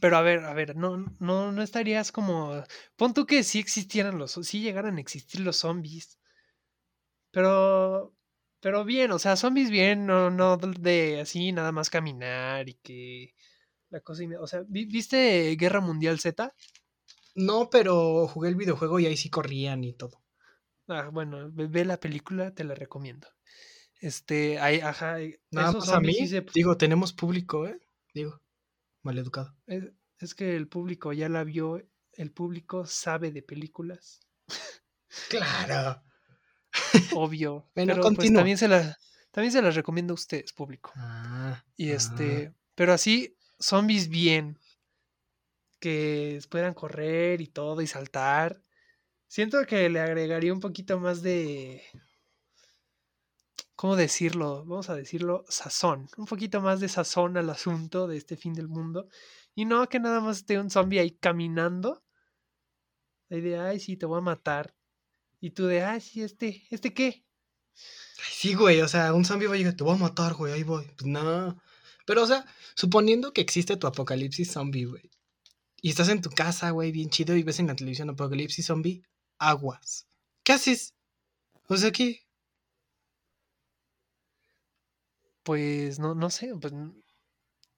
Pero 0.02 0.16
a 0.18 0.22
ver, 0.22 0.40
a 0.44 0.52
ver, 0.52 0.76
no, 0.76 0.90
no, 1.20 1.52
no 1.52 1.62
estarías 1.62 2.12
como. 2.12 2.62
Pon 2.96 3.14
tú 3.14 3.24
que 3.24 3.42
sí 3.44 3.58
existieran 3.60 4.18
los. 4.18 4.32
Sí 4.32 4.60
llegaran 4.60 4.96
a 4.98 5.00
existir 5.00 5.40
los 5.40 5.56
zombies. 5.58 6.18
Pero. 7.30 8.12
Pero 8.60 8.84
bien, 8.84 9.10
o 9.10 9.18
sea, 9.18 9.34
zombies 9.36 9.70
bien, 9.70 10.06
no, 10.06 10.30
no 10.30 10.56
de 10.56 11.20
así 11.20 11.50
nada 11.50 11.72
más 11.72 11.90
caminar 11.90 12.68
y 12.68 12.74
que. 12.74 13.34
La 13.90 14.00
cosa. 14.00 14.22
y 14.24 14.28
me- 14.28 14.38
O 14.38 14.46
sea, 14.46 14.62
¿vi- 14.68 14.86
¿viste 14.86 15.54
Guerra 15.56 15.80
Mundial 15.80 16.20
Z? 16.20 16.52
No, 17.34 17.70
pero 17.70 18.26
jugué 18.28 18.48
el 18.50 18.56
videojuego 18.56 19.00
y 19.00 19.06
ahí 19.06 19.16
sí 19.16 19.30
corrían 19.30 19.84
y 19.84 19.94
todo. 19.94 20.22
Ah, 20.88 21.10
bueno, 21.12 21.48
ve, 21.52 21.84
la 21.84 21.98
película, 21.98 22.52
te 22.52 22.64
la 22.64 22.74
recomiendo. 22.74 23.28
Este, 24.00 24.58
hay, 24.58 24.80
ajá, 24.80 25.18
Nada 25.52 25.70
esos 25.70 25.88
a 25.92 26.00
mí. 26.00 26.12
sí 26.12 26.26
se- 26.26 26.44
Digo, 26.54 26.76
tenemos 26.76 27.12
público, 27.12 27.66
¿eh? 27.66 27.78
Digo, 28.12 28.41
maleducado. 29.02 29.56
Es, 29.66 29.84
es 30.18 30.34
que 30.34 30.56
el 30.56 30.68
público 30.68 31.12
ya 31.12 31.28
la 31.28 31.44
vio, 31.44 31.82
el 32.12 32.30
público 32.32 32.86
sabe 32.86 33.30
de 33.32 33.42
películas, 33.42 34.20
Claro. 35.28 36.02
obvio. 37.14 37.68
Bueno, 37.74 37.94
pero 37.94 38.12
pues 38.14 38.32
también 38.32 38.58
se 38.58 38.68
la, 38.68 38.96
también 39.30 39.52
se 39.52 39.62
las 39.62 39.74
recomiendo 39.74 40.12
a 40.12 40.14
ustedes, 40.14 40.52
público. 40.52 40.92
Ah, 40.96 41.64
Y 41.76 41.90
ah. 41.90 41.94
este, 41.96 42.54
pero 42.74 42.92
así, 42.92 43.36
zombies 43.58 44.08
bien, 44.08 44.58
que 45.80 46.40
puedan 46.48 46.74
correr 46.74 47.40
y 47.40 47.48
todo 47.48 47.82
y 47.82 47.86
saltar. 47.86 48.62
Siento 49.26 49.64
que 49.66 49.88
le 49.88 50.00
agregaría 50.00 50.52
un 50.52 50.60
poquito 50.60 51.00
más 51.00 51.22
de, 51.22 51.82
¿cómo 53.82 53.96
decirlo? 53.96 54.64
Vamos 54.64 54.90
a 54.90 54.94
decirlo, 54.94 55.44
sazón. 55.48 56.08
Un 56.16 56.26
poquito 56.26 56.60
más 56.60 56.78
de 56.78 56.88
sazón 56.88 57.36
al 57.36 57.50
asunto 57.50 58.06
de 58.06 58.16
este 58.16 58.36
fin 58.36 58.54
del 58.54 58.68
mundo. 58.68 59.08
Y 59.56 59.64
no 59.64 59.88
que 59.88 59.98
nada 59.98 60.20
más 60.20 60.36
esté 60.36 60.60
un 60.60 60.70
zombie 60.70 61.00
ahí 61.00 61.10
caminando. 61.10 62.04
Ahí 63.28 63.40
de, 63.40 63.58
ay, 63.58 63.80
sí, 63.80 63.96
te 63.96 64.06
voy 64.06 64.18
a 64.18 64.20
matar. 64.20 64.72
Y 65.40 65.50
tú 65.50 65.66
de, 65.66 65.82
ay, 65.82 66.00
sí, 66.00 66.22
este, 66.22 66.62
¿este 66.70 66.94
qué? 66.94 67.24
Sí, 67.74 68.54
güey, 68.54 68.80
o 68.82 68.86
sea, 68.86 69.12
un 69.14 69.24
zombie 69.24 69.48
va 69.48 69.54
a 69.54 69.58
llegar, 69.58 69.74
te 69.74 69.82
voy 69.82 69.96
a 69.96 69.98
matar, 69.98 70.34
güey, 70.34 70.52
ahí 70.52 70.62
voy. 70.62 70.84
Pues 70.96 71.06
no. 71.06 71.60
Pero, 72.06 72.22
o 72.22 72.26
sea, 72.28 72.46
suponiendo 72.76 73.32
que 73.32 73.40
existe 73.40 73.76
tu 73.76 73.88
apocalipsis 73.88 74.52
zombie, 74.52 74.84
güey. 74.84 75.10
Y 75.80 75.90
estás 75.90 76.08
en 76.08 76.22
tu 76.22 76.30
casa, 76.30 76.70
güey, 76.70 76.92
bien 76.92 77.10
chido, 77.10 77.34
y 77.34 77.42
ves 77.42 77.58
en 77.58 77.66
la 77.66 77.74
televisión 77.74 78.10
apocalipsis 78.10 78.64
zombie, 78.64 79.02
aguas. 79.38 80.06
¿Qué 80.44 80.52
haces? 80.52 80.94
O 81.66 81.76
sea, 81.76 81.90
¿qué? 81.90 82.22
Pues 85.42 85.98
no, 85.98 86.14
no 86.14 86.30
sé, 86.30 86.52
pues 86.60 86.72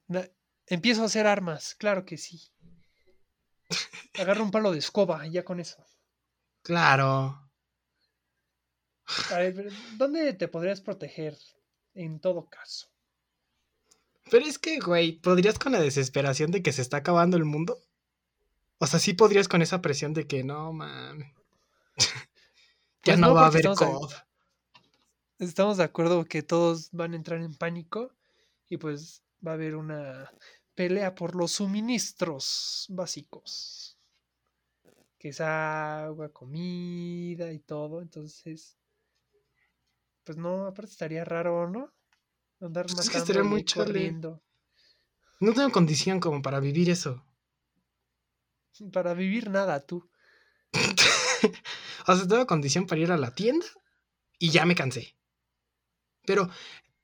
na- 0.08 0.28
empiezo 0.66 1.02
a 1.02 1.06
hacer 1.06 1.26
armas, 1.26 1.74
claro 1.74 2.04
que 2.04 2.16
sí. 2.18 2.40
Agarro 4.18 4.44
un 4.44 4.50
palo 4.50 4.72
de 4.72 4.78
escoba, 4.78 5.26
ya 5.26 5.44
con 5.44 5.60
eso. 5.60 5.84
Claro. 6.62 7.40
A 9.30 9.38
ver, 9.38 9.70
¿dónde 9.96 10.32
te 10.32 10.48
podrías 10.48 10.80
proteger 10.80 11.36
en 11.94 12.20
todo 12.20 12.48
caso? 12.48 12.88
Pero 14.30 14.46
es 14.46 14.58
que, 14.58 14.78
güey, 14.80 15.20
¿podrías 15.20 15.58
con 15.58 15.72
la 15.72 15.80
desesperación 15.80 16.50
de 16.50 16.62
que 16.62 16.72
se 16.72 16.82
está 16.82 16.98
acabando 16.98 17.36
el 17.36 17.44
mundo? 17.44 17.78
O 18.78 18.86
sea, 18.86 18.98
sí 18.98 19.12
podrías 19.14 19.48
con 19.48 19.62
esa 19.62 19.82
presión 19.82 20.14
de 20.14 20.26
que 20.26 20.44
no, 20.44 20.72
man. 20.72 21.18
ya 23.04 23.14
Pues 23.14 23.18
no, 23.18 23.28
no, 23.28 23.34
va 23.34 23.42
a 23.44 23.46
haber 23.46 23.64
COD. 23.66 24.12
Estamos 25.48 25.76
de 25.76 25.84
acuerdo 25.84 26.24
que 26.24 26.42
todos 26.42 26.90
van 26.92 27.12
a 27.12 27.16
entrar 27.16 27.40
en 27.40 27.54
pánico 27.54 28.12
y 28.68 28.78
pues 28.78 29.22
va 29.46 29.52
a 29.52 29.54
haber 29.54 29.76
una 29.76 30.32
pelea 30.74 31.14
por 31.14 31.34
los 31.34 31.52
suministros 31.52 32.86
básicos. 32.88 33.98
Que 35.18 35.28
es 35.28 35.40
agua, 35.40 36.30
comida 36.30 37.52
y 37.52 37.58
todo. 37.58 38.02
Entonces, 38.02 38.76
pues 40.24 40.38
no, 40.38 40.66
aparte 40.66 40.90
estaría 40.90 41.24
raro, 41.24 41.68
¿no? 41.68 41.92
Andar 42.60 42.86
Pues 42.86 42.98
es 43.00 43.10
que 43.10 43.18
matando 43.18 43.32
estaría 43.32 43.48
muy 43.48 43.64
corriendo. 43.64 44.42
No 45.40 45.52
tengo 45.52 45.70
condición 45.70 46.20
como 46.20 46.42
para 46.42 46.60
vivir 46.60 46.90
eso. 46.90 47.24
Para 48.92 49.14
vivir 49.14 49.50
nada, 49.50 49.80
tú. 49.80 50.08
o 52.06 52.16
sea, 52.16 52.26
tengo 52.26 52.46
condición 52.46 52.86
para 52.86 53.00
ir 53.00 53.12
a 53.12 53.16
la 53.16 53.34
tienda 53.34 53.66
y 54.38 54.50
ya 54.50 54.64
me 54.64 54.74
cansé. 54.74 55.16
Pero 56.26 56.48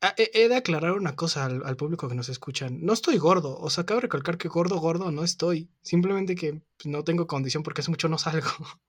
a- 0.01 0.15
he 0.17 0.49
de 0.49 0.57
aclarar 0.57 0.93
una 0.93 1.15
cosa 1.17 1.45
al, 1.45 1.63
al 1.65 1.77
público 1.77 2.09
que 2.09 2.15
nos 2.15 2.29
escuchan. 2.29 2.79
No 2.85 2.93
estoy 2.93 3.19
gordo. 3.19 3.59
O 3.59 3.69
sea, 3.71 3.83
acabo 3.83 3.99
de 3.99 4.03
recalcar 4.07 4.39
que 4.39 4.49
gordo, 4.49 4.79
gordo 4.79 5.11
no 5.11 5.23
estoy. 5.25 5.69
Simplemente 5.83 6.35
que 6.35 6.55
pues, 6.77 6.87
no 6.87 7.05
tengo 7.05 7.27
condición 7.27 7.63
porque 7.63 7.83
hace 7.83 7.91
mucho 7.91 8.09
no 8.09 8.19
salgo. 8.19 8.49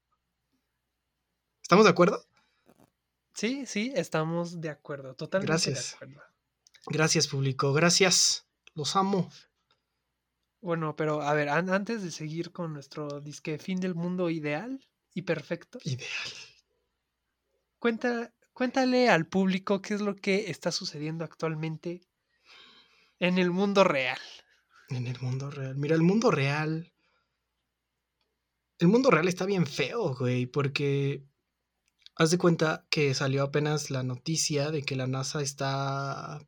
¿Estamos 1.61 1.85
de 1.85 1.91
acuerdo? 1.91 2.25
Sí, 3.33 3.65
sí, 3.65 3.93
estamos 3.95 4.59
de 4.59 4.69
acuerdo, 4.69 5.15
totalmente 5.15 5.51
Gracias. 5.51 5.91
de 5.91 5.95
acuerdo. 6.05 6.21
Gracias, 6.87 7.27
público. 7.27 7.71
Gracias. 7.73 8.45
Los 8.73 8.95
amo. 8.95 9.29
Bueno, 10.61 10.95
pero 10.95 11.21
a 11.21 11.33
ver, 11.33 11.49
an- 11.49 11.69
antes 11.69 12.03
de 12.03 12.11
seguir 12.11 12.51
con 12.51 12.73
nuestro 12.73 13.19
disque 13.21 13.57
fin 13.57 13.79
del 13.79 13.95
mundo 13.95 14.29
ideal 14.29 14.79
y 15.13 15.23
perfecto, 15.23 15.79
Ideal. 15.83 16.29
cuenta, 17.79 18.31
cuéntale 18.61 19.09
al 19.09 19.25
público 19.25 19.81
qué 19.81 19.95
es 19.95 20.01
lo 20.01 20.15
que 20.15 20.51
está 20.51 20.71
sucediendo 20.71 21.23
actualmente 21.23 22.03
en 23.17 23.39
el 23.39 23.49
mundo 23.49 23.83
real. 23.83 24.19
En 24.89 25.07
el 25.07 25.19
mundo 25.19 25.49
real. 25.49 25.75
Mira, 25.75 25.95
el 25.95 26.03
mundo 26.03 26.29
real. 26.29 26.93
El 28.77 28.87
mundo 28.87 29.09
real 29.09 29.27
está 29.27 29.47
bien 29.47 29.65
feo, 29.65 30.13
güey, 30.13 30.45
porque 30.45 31.25
haz 32.15 32.29
de 32.29 32.37
cuenta 32.37 32.85
que 32.91 33.15
salió 33.15 33.41
apenas 33.41 33.89
la 33.89 34.03
noticia 34.03 34.69
de 34.69 34.83
que 34.83 34.95
la 34.95 35.07
NASA 35.07 35.41
está 35.41 36.47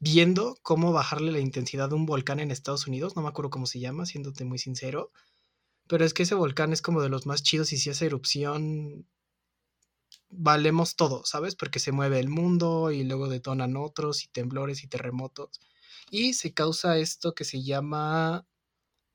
viendo 0.00 0.58
cómo 0.62 0.90
bajarle 0.90 1.30
la 1.30 1.38
intensidad 1.38 1.88
de 1.88 1.94
un 1.94 2.04
volcán 2.04 2.40
en 2.40 2.50
Estados 2.50 2.88
Unidos. 2.88 3.14
No 3.14 3.22
me 3.22 3.28
acuerdo 3.28 3.50
cómo 3.50 3.66
se 3.66 3.78
llama, 3.78 4.06
siéndote 4.06 4.44
muy 4.44 4.58
sincero. 4.58 5.12
Pero 5.86 6.04
es 6.04 6.14
que 6.14 6.24
ese 6.24 6.34
volcán 6.34 6.72
es 6.72 6.82
como 6.82 7.00
de 7.00 7.10
los 7.10 7.26
más 7.26 7.44
chidos 7.44 7.72
y 7.72 7.76
si 7.76 7.90
hace 7.90 8.06
erupción, 8.06 9.06
valemos 10.32 10.96
todo, 10.96 11.24
¿sabes? 11.24 11.54
Porque 11.54 11.78
se 11.78 11.92
mueve 11.92 12.18
el 12.18 12.28
mundo 12.28 12.90
y 12.90 13.04
luego 13.04 13.28
detonan 13.28 13.76
otros 13.76 14.24
y 14.24 14.28
temblores 14.28 14.82
y 14.82 14.88
terremotos. 14.88 15.60
Y 16.10 16.34
se 16.34 16.52
causa 16.52 16.98
esto 16.98 17.34
que 17.34 17.44
se 17.44 17.62
llama 17.62 18.46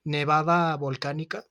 nevada 0.03 0.75
volcánica, 0.77 1.45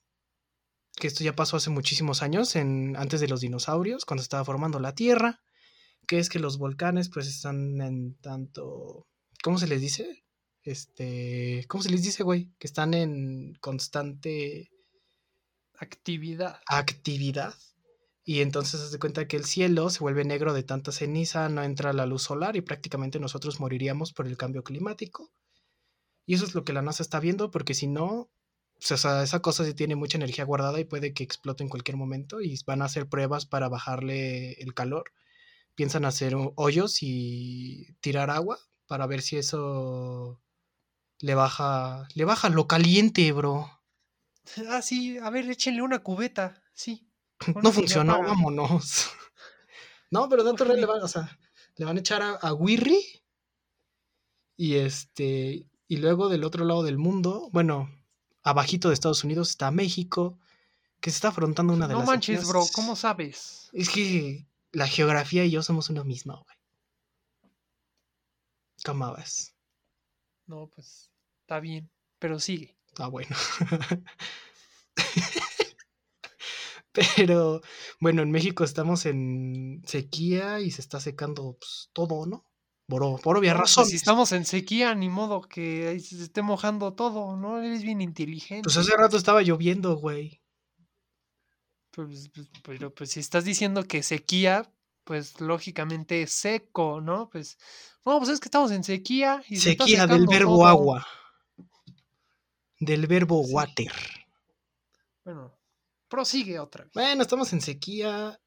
que 0.97 1.09
esto 1.09 1.23
ya 1.23 1.35
pasó 1.37 1.59
hace 1.59 1.71
muchísimos 1.71 2.23
años, 2.23 2.57
en, 2.57 2.97
antes 2.97 3.21
de 3.21 3.29
los 3.29 3.41
dinosaurios, 3.41 4.05
cuando 4.05 4.23
estaba 4.23 4.45
formando 4.45 4.81
la 4.81 4.95
Tierra, 4.95 5.43
que 6.07 6.19
es 6.19 6.29
que 6.29 6.39
los 6.39 6.59
volcanes 6.59 7.11
pues 7.11 7.27
están 7.27 7.81
en 7.83 8.15
tanto, 8.15 9.07
¿cómo 9.43 9.59
se 9.59 9.67
les 9.67 9.81
dice? 9.81 10.25
Este, 10.63 11.65
¿cómo 11.69 11.83
se 11.83 11.91
les 11.91 12.03
dice, 12.03 12.23
güey? 12.23 12.51
Que 12.59 12.67
están 12.67 12.95
en 12.95 13.55
constante 13.61 14.71
Actividad. 15.79 16.61
actividad. 16.67 17.55
Y 18.27 18.43
entonces 18.43 18.91
se 18.91 18.99
cuenta 18.99 19.27
que 19.29 19.39
el 19.39 19.47
cielo 19.47 19.89
se 19.89 20.01
vuelve 20.01 20.25
negro 20.27 20.53
de 20.53 20.63
tanta 20.65 20.93
ceniza, 20.93 21.49
no 21.49 21.63
entra 21.63 21.95
la 21.95 22.05
luz 22.07 22.25
solar 22.25 22.57
y 22.57 22.61
prácticamente 22.61 23.21
nosotros 23.21 23.61
moriríamos 23.61 24.13
por 24.13 24.27
el 24.27 24.37
cambio 24.37 24.65
climático. 24.65 25.33
Y 26.27 26.35
eso 26.35 26.45
es 26.45 26.55
lo 26.55 26.65
que 26.65 26.73
la 26.73 26.83
NASA 26.83 27.03
está 27.03 27.21
viendo, 27.21 27.51
porque 27.51 27.75
si 27.75 27.87
no, 27.87 28.31
pues, 28.75 28.91
esa 28.93 29.41
cosa 29.43 29.65
sí 29.65 29.75
tiene 29.75 29.97
mucha 29.97 30.19
energía 30.19 30.45
guardada 30.45 30.81
y 30.81 30.85
puede 30.85 31.15
que 31.15 31.25
explote 31.25 31.63
en 31.65 31.69
cualquier 31.71 31.97
momento 31.97 32.41
y 32.41 32.59
van 32.67 32.83
a 32.83 32.87
hacer 32.87 33.09
pruebas 33.09 33.47
para 33.47 33.69
bajarle 33.69 34.53
el 34.55 34.75
calor. 34.75 35.05
Piensan 35.77 36.05
hacer 36.07 36.35
ho- 36.37 36.55
hoyos 36.57 36.99
y 37.03 37.95
tirar 38.01 38.31
agua 38.31 38.59
para 38.87 39.07
ver 39.07 39.23
si 39.23 39.39
eso 39.39 40.41
le 41.21 41.35
baja, 41.37 42.09
le 42.15 42.25
baja 42.27 42.49
lo 42.51 42.69
caliente, 42.69 43.33
bro. 43.33 43.71
Ah, 44.69 44.83
sí, 44.83 45.19
a 45.19 45.31
ver, 45.31 45.49
échenle 45.51 45.83
una 45.83 46.03
cubeta. 46.03 46.63
Sí. 46.75 47.06
No 47.63 47.73
funcionó, 47.73 48.23
vámonos. 48.23 49.11
No, 50.09 50.29
pero 50.29 50.45
dato 50.45 50.65
real 50.65 50.79
le 50.81 50.87
van, 50.87 51.03
o 51.03 51.09
sea, 51.09 51.37
le 51.75 51.85
van 51.85 51.97
a 51.97 52.01
echar 52.01 52.23
a, 52.23 52.31
a 52.35 52.55
Wirri. 52.55 53.01
Y 54.57 54.77
este. 54.77 55.67
Y 55.89 55.97
luego 55.97 56.29
del 56.29 56.45
otro 56.45 56.65
lado 56.65 56.85
del 56.85 56.97
mundo, 56.97 57.49
bueno, 57.53 57.91
abajito 58.45 58.87
de 58.89 58.95
Estados 58.95 59.25
Unidos 59.25 59.51
está 59.51 59.73
México, 59.73 60.39
que 61.01 61.11
se 61.11 61.17
está 61.17 61.29
afrontando 61.29 61.73
una 61.73 61.89
de 61.89 61.95
No 61.95 61.99
las. 62.01 62.09
manches, 62.09 62.37
sequías- 62.41 62.49
bro, 62.49 62.65
¿cómo 62.73 62.95
sabes? 62.95 63.69
Es 63.73 63.89
que 63.89 64.47
la 64.71 64.87
geografía 64.87 65.45
y 65.45 65.51
yo 65.51 65.61
somos 65.65 65.91
uno 65.91 66.05
mismo, 66.05 66.35
güey. 66.45 66.57
¿Cómo? 68.85 69.13
No, 70.47 70.69
pues 70.73 71.11
está 71.41 71.59
bien, 71.59 71.91
pero 72.21 72.39
sigue. 72.39 72.77
Ah, 72.97 73.09
bueno. 73.09 73.35
Pero 77.17 77.61
bueno, 78.01 78.23
en 78.23 78.31
México 78.31 78.65
estamos 78.65 79.07
en 79.07 79.83
sequía 79.87 80.61
y 80.61 80.71
se 80.71 80.81
está 80.81 81.01
secando 81.01 81.57
pues, 81.59 81.91
todo, 81.93 82.27
¿no? 82.27 82.45
Por, 82.89 83.21
por 83.21 83.37
obvias 83.39 83.57
No, 83.57 83.63
pues, 83.75 83.89
si 83.91 83.97
estamos 83.97 84.31
en 84.33 84.45
sequía, 84.45 84.95
ni 84.95 85.09
modo 85.09 85.41
que 85.43 85.99
se 86.01 86.23
esté 86.23 86.43
mojando 86.43 86.95
todo, 86.95 87.37
¿no? 87.37 87.61
Eres 87.63 87.83
bien 87.83 88.01
inteligente. 88.01 88.63
Pues 88.65 88.77
hace 88.77 88.97
rato 88.97 89.17
estaba 89.17 89.43
lloviendo, 89.43 89.97
güey. 89.97 90.41
Pues, 91.91 92.29
pues, 92.35 92.49
pero 92.63 92.95
pues 92.95 93.11
si 93.13 93.21
estás 93.21 93.45
diciendo 93.45 93.83
que 93.85 94.03
sequía, 94.03 94.71
pues 95.05 95.41
lógicamente 95.41 96.23
es 96.23 96.33
seco, 96.33 97.01
¿no? 97.01 97.29
Pues, 97.31 97.59
no, 98.05 98.19
pues 98.19 98.31
es 98.31 98.41
que 98.41 98.47
estamos 98.49 98.71
en 98.71 98.85
sequía 98.85 99.43
y 99.49 99.57
se 99.57 99.71
está 99.71 99.85
Sequía 99.85 100.07
del 100.07 100.27
verbo 100.27 100.57
todo. 100.59 100.67
agua. 100.67 101.07
Del 102.79 103.07
verbo 103.07 103.43
Sí. 103.45 103.53
water. 103.55 103.93
Bueno, 105.25 105.56
prosigue 106.09 106.59
otra 106.59 106.85
vez. 106.85 106.93
Bueno, 106.95 107.23
estamos 107.23 107.53
en 107.53 107.61
sequía. 107.61 108.41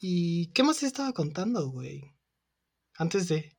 ¿Y 0.00 0.52
qué 0.52 0.62
más 0.62 0.78
te 0.78 0.86
estaba 0.86 1.12
contando, 1.12 1.70
güey? 1.70 2.02
Antes 2.96 3.28
de... 3.28 3.56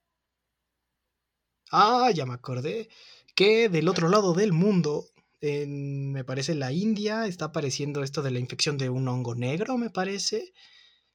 Ah, 1.72 2.12
ya 2.14 2.26
me 2.26 2.34
acordé. 2.34 2.90
Que 3.36 3.70
del 3.70 3.88
otro 3.88 4.10
lado 4.10 4.34
del 4.34 4.54
mundo, 4.54 5.06
en, 5.42 6.12
me 6.12 6.24
parece 6.24 6.56
la 6.56 6.72
India, 6.72 7.26
está 7.28 7.46
apareciendo 7.46 8.04
esto 8.04 8.22
de 8.22 8.32
la 8.32 8.40
infección 8.40 8.78
de 8.78 8.90
un 8.90 9.08
hongo 9.08 9.36
negro, 9.36 9.78
me 9.78 9.90
parece, 9.90 10.54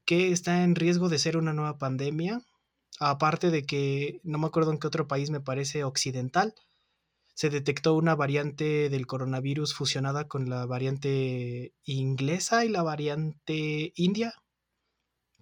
que 0.04 0.32
está 0.32 0.62
en 0.64 0.74
riesgo 0.74 1.08
de 1.08 1.18
ser 1.18 1.36
una 1.36 1.52
nueva 1.52 1.78
pandemia. 1.78 2.40
Aparte 3.00 3.50
de 3.50 3.66
que, 3.66 4.20
no 4.22 4.38
me 4.38 4.46
acuerdo 4.46 4.70
en 4.72 4.78
qué 4.78 4.86
otro 4.86 5.08
país, 5.08 5.30
me 5.30 5.40
parece 5.40 5.84
occidental, 5.84 6.54
se 7.34 7.50
detectó 7.50 7.94
una 7.94 8.14
variante 8.14 8.88
del 8.90 9.06
coronavirus 9.06 9.74
fusionada 9.74 10.26
con 10.28 10.48
la 10.50 10.66
variante 10.66 11.74
inglesa 11.84 12.64
y 12.64 12.68
la 12.70 12.82
variante 12.82 13.92
india, 13.96 14.34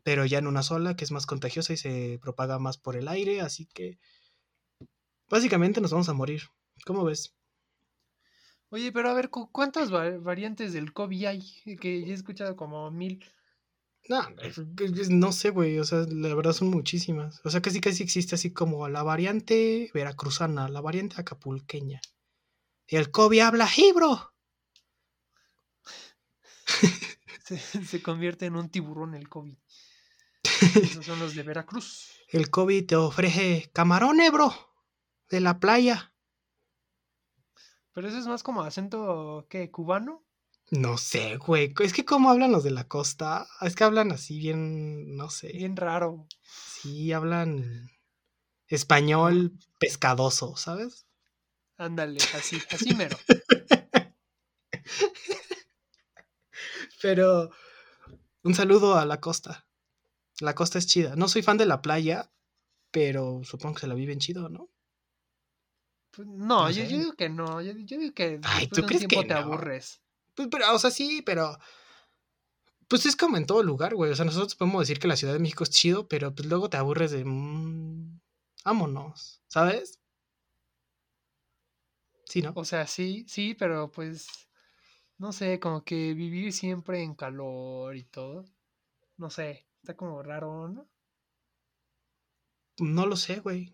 pero 0.04 0.24
ya 0.26 0.38
en 0.38 0.46
una 0.46 0.62
sola, 0.62 0.96
que 0.96 1.04
es 1.04 1.10
más 1.12 1.26
contagiosa 1.26 1.72
y 1.72 1.76
se 1.76 2.18
propaga 2.20 2.58
más 2.58 2.78
por 2.78 2.96
el 2.96 3.08
aire, 3.08 3.40
así 3.40 3.66
que 3.66 3.98
básicamente 5.28 5.80
nos 5.80 5.90
vamos 5.90 6.08
a 6.08 6.12
morir. 6.12 6.42
¿Cómo 6.86 7.04
ves? 7.04 7.34
Oye, 8.70 8.90
pero 8.92 9.10
a 9.10 9.14
ver, 9.14 9.30
¿cu- 9.30 9.50
¿cuántas 9.52 9.92
va- 9.94 10.18
variantes 10.18 10.72
del 10.72 10.92
COVID 10.92 11.24
hay? 11.26 11.40
Que 11.80 11.98
he 12.00 12.12
escuchado 12.12 12.56
como 12.56 12.90
mil. 12.90 13.24
No, 14.08 14.20
no 15.10 15.32
sé, 15.32 15.50
güey, 15.50 15.78
o 15.78 15.84
sea, 15.84 16.04
la 16.08 16.34
verdad 16.34 16.52
son 16.52 16.70
muchísimas. 16.70 17.40
O 17.44 17.50
sea, 17.50 17.62
casi 17.62 17.80
casi 17.80 18.02
existe 18.02 18.34
así 18.34 18.52
como 18.52 18.88
la 18.88 19.02
variante 19.02 19.90
veracruzana, 19.94 20.68
la 20.68 20.80
variante 20.80 21.20
acapulqueña. 21.20 22.00
Y 22.88 22.96
el 22.96 23.10
COVID 23.10 23.40
habla 23.40 23.68
hebro. 23.76 24.34
Se, 27.44 27.58
se 27.58 28.02
convierte 28.02 28.46
en 28.46 28.56
un 28.56 28.70
tiburón 28.70 29.14
el 29.14 29.28
COVID. 29.28 29.56
Esos 30.82 31.04
son 31.04 31.18
los 31.18 31.34
de 31.34 31.42
Veracruz. 31.42 32.12
El 32.28 32.50
COVID 32.50 32.86
te 32.86 32.96
ofrece 32.96 33.70
camarones, 33.74 34.30
bro, 34.32 34.54
de 35.28 35.40
la 35.40 35.58
playa. 35.58 36.14
Pero 37.92 38.08
eso 38.08 38.18
es 38.18 38.26
más 38.26 38.42
como 38.42 38.62
acento, 38.62 39.46
¿qué? 39.50 39.70
¿Cubano? 39.70 40.24
No 40.72 40.98
sé, 40.98 41.36
güey. 41.36 41.72
Es 41.80 41.92
que 41.92 42.04
cómo 42.04 42.28
hablan 42.30 42.50
los 42.50 42.64
de 42.64 42.72
la 42.72 42.88
costa. 42.88 43.46
Es 43.60 43.76
que 43.76 43.84
hablan 43.84 44.10
así 44.10 44.38
bien, 44.38 45.14
no 45.16 45.30
sé. 45.30 45.52
Bien 45.52 45.76
raro. 45.76 46.26
Sí, 46.42 47.12
hablan 47.12 47.90
español 48.68 49.52
pescadoso, 49.78 50.56
¿sabes? 50.56 51.06
Ándale, 51.76 52.18
así, 52.34 52.56
así 52.70 52.94
mero. 52.94 53.16
Pero 57.00 57.50
un 58.44 58.54
saludo 58.54 58.96
a 58.96 59.06
la 59.06 59.20
costa. 59.20 59.66
La 60.40 60.54
costa 60.54 60.78
es 60.78 60.86
chida. 60.88 61.16
No 61.16 61.28
soy 61.28 61.42
fan 61.42 61.58
de 61.58 61.66
la 61.66 61.82
playa, 61.82 62.32
pero 62.92 63.42
supongo 63.44 63.76
que 63.76 63.82
se 63.82 63.88
la 63.88 63.94
viven 63.94 64.20
chido, 64.20 64.48
¿no? 64.50 64.70
Pues, 66.10 66.28
no, 66.28 66.68
No 66.68 66.70
yo, 66.70 66.84
sé. 66.84 66.88
yo 66.90 66.98
digo 66.98 67.12
que 67.14 67.28
no. 67.28 67.60
Yo, 67.60 67.72
yo 67.72 67.98
digo 67.98 68.14
que 68.14 68.40
Ay, 68.42 68.68
¿tú 68.68 68.82
de 68.82 68.86
un 68.86 68.86
crees 68.86 68.98
tiempo 68.98 69.20
que 69.20 69.26
te 69.26 69.34
no? 69.34 69.40
aburres. 69.40 70.01
Pues, 70.34 70.48
pero, 70.50 70.74
o 70.74 70.78
sea, 70.78 70.90
sí, 70.90 71.22
pero. 71.22 71.58
Pues 72.88 73.06
es 73.06 73.16
como 73.16 73.36
en 73.36 73.46
todo 73.46 73.62
lugar, 73.62 73.94
güey. 73.94 74.10
O 74.12 74.14
sea, 74.14 74.24
nosotros 74.24 74.54
podemos 74.54 74.80
decir 74.82 74.98
que 74.98 75.08
la 75.08 75.16
Ciudad 75.16 75.32
de 75.32 75.38
México 75.38 75.64
es 75.64 75.70
chido, 75.70 76.08
pero 76.08 76.34
pues 76.34 76.48
luego 76.48 76.68
te 76.70 76.76
aburres 76.76 77.10
de. 77.10 77.24
mm, 77.24 78.20
vámonos, 78.64 79.42
¿sabes? 79.48 80.00
Sí, 82.26 82.42
¿no? 82.42 82.52
O 82.54 82.64
sea, 82.64 82.86
sí, 82.86 83.24
sí, 83.28 83.54
pero 83.54 83.90
pues. 83.90 84.28
No 85.18 85.32
sé, 85.32 85.60
como 85.60 85.84
que 85.84 86.14
vivir 86.14 86.52
siempre 86.52 87.02
en 87.02 87.14
calor 87.14 87.96
y 87.96 88.04
todo. 88.04 88.44
No 89.16 89.30
sé, 89.30 89.66
está 89.80 89.96
como 89.96 90.22
raro, 90.22 90.68
¿no? 90.68 90.88
No 92.78 93.06
lo 93.06 93.16
sé, 93.16 93.40
güey. 93.40 93.72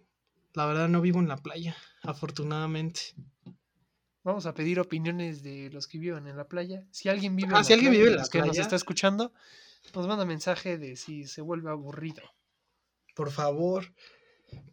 La 0.55 0.67
verdad 0.67 0.89
no 0.89 1.01
vivo 1.01 1.21
en 1.21 1.29
la 1.29 1.37
playa, 1.39 1.77
afortunadamente. 2.03 3.01
Vamos 4.25 4.47
a 4.47 4.55
pedir 4.55 4.79
opiniones 4.81 5.43
de 5.43 5.71
los 5.71 5.87
que 5.87 5.99
viven 5.99 6.27
en 6.27 6.37
la 6.37 6.49
playa. 6.49 6.87
Si 6.91 7.09
alguien 7.09 7.37
vive 7.37 7.55
Ah, 7.55 7.59
en 7.59 7.65
si 7.65 7.73
la 7.73 7.75
alguien 7.75 7.93
playa, 7.93 7.99
vive 7.99 8.11
en 8.11 8.17
la 8.17 8.23
los 8.23 8.31
que 8.31 8.43
nos 8.43 8.49
playa. 8.49 8.63
está 8.63 8.77
escuchando, 8.77 9.33
nos 9.95 10.07
manda 10.07 10.25
mensaje 10.25 10.79
de 10.79 10.97
si 10.97 11.27
se 11.27 11.41
vuelve 11.41 11.71
aburrido. 11.71 12.23
Por 13.15 13.31
favor. 13.31 13.95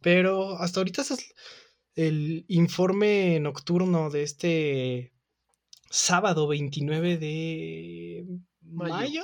Pero 0.02 0.58
hasta 0.60 0.80
ahorita 0.80 1.02
es 1.02 1.34
el 1.96 2.46
informe 2.48 3.40
nocturno 3.40 4.10
de 4.10 4.24
este 4.24 5.14
sábado 5.90 6.48
29 6.48 7.18
de 7.18 8.26
Mayo. 8.62 8.94
mayo, 8.96 9.24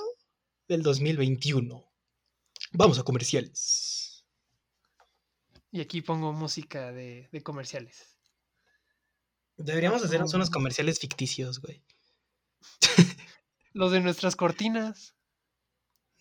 del 0.67 0.83
2021. 0.83 1.91
Vamos 2.73 2.99
a 2.99 3.03
comerciales. 3.03 4.25
Y 5.71 5.81
aquí 5.81 6.01
pongo 6.01 6.31
música 6.33 6.91
de, 6.91 7.27
de 7.31 7.43
comerciales. 7.43 8.10
Deberíamos 9.63 10.03
hacernos 10.03 10.33
unos 10.33 10.49
comerciales 10.49 10.99
ficticios, 10.99 11.59
güey. 11.61 11.83
Los 13.73 13.91
de 13.91 14.01
nuestras 14.01 14.35
cortinas. 14.35 15.15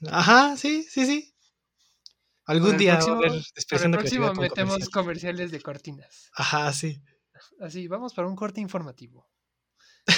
Ajá, 0.09 0.57
sí, 0.57 0.85
sí, 0.85 1.05
sí. 1.07 1.35
Algún 2.47 2.77
día 2.77 2.95
próximo- 2.99 3.23
el 3.23 3.91
próximo 3.93 4.35
metemos 4.35 4.75
comercial. 4.75 4.91
comerciales 4.91 5.51
de 5.51 5.61
cortinas. 5.61 6.31
Ajá, 6.35 6.73
sí. 6.73 7.03
Así, 7.61 7.87
vamos 7.89 8.15
para 8.15 8.29
un 8.29 8.37
corte 8.37 8.61
informativo. 8.61 9.29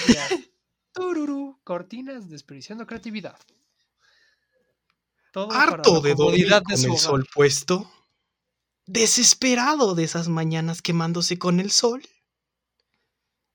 Ya. 0.08 0.28
Tururú, 0.92 1.60
cortinas 1.64 2.28
desperdiciando 2.28 2.86
creatividad. 2.86 3.38
Todo 5.32 5.50
Harto 5.50 6.00
de 6.02 6.14
dormir 6.14 6.50
con 6.50 6.64
de 6.64 6.74
el 6.86 6.98
sol 6.98 7.26
puesto. 7.34 7.90
Desesperado 8.86 9.94
de 9.94 10.04
esas 10.04 10.28
mañanas 10.28 10.82
quemándose 10.82 11.38
con 11.38 11.60
el 11.60 11.70
sol. 11.70 12.02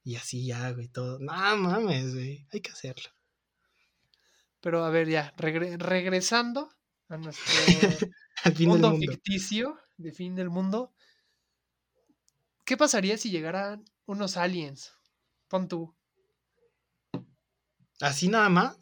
Y 0.07 0.15
así 0.15 0.45
ya, 0.45 0.71
güey, 0.71 0.87
todo. 0.87 1.19
No 1.19 1.57
mames, 1.57 2.13
güey. 2.13 2.47
Hay 2.53 2.61
que 2.61 2.71
hacerlo. 2.71 3.09
Pero 4.61 4.85
a 4.85 4.89
ver, 4.89 5.09
ya, 5.09 5.35
regre- 5.35 5.77
regresando 5.77 6.71
a 7.09 7.17
nuestro 7.17 7.45
Al 8.45 8.55
fin 8.55 8.69
mundo, 8.69 8.87
del 8.91 8.99
mundo. 8.99 9.11
ficticio 9.11 9.77
de 9.97 10.13
fin 10.13 10.33
del 10.33 10.49
mundo. 10.49 10.93
¿Qué 12.63 12.77
pasaría 12.77 13.17
si 13.17 13.31
llegaran 13.31 13.83
unos 14.05 14.37
aliens? 14.37 14.93
Pon 15.49 15.67
tú. 15.67 15.93
Así 17.99 18.29
nada 18.29 18.47
más. 18.47 18.77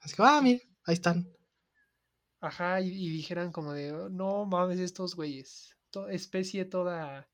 Así 0.00 0.16
que, 0.16 0.22
ah, 0.22 0.40
mira, 0.42 0.60
ahí 0.84 0.94
están. 0.94 1.32
Ajá, 2.40 2.82
y, 2.82 2.88
y 2.88 3.08
dijeran 3.08 3.52
como 3.52 3.72
de, 3.72 3.92
"Oh, 3.94 4.08
no 4.10 4.44
mames, 4.44 4.80
estos 4.80 5.14
güeyes. 5.16 5.74
to- 5.90 6.10
especie 6.10 6.66
toda 6.66 7.26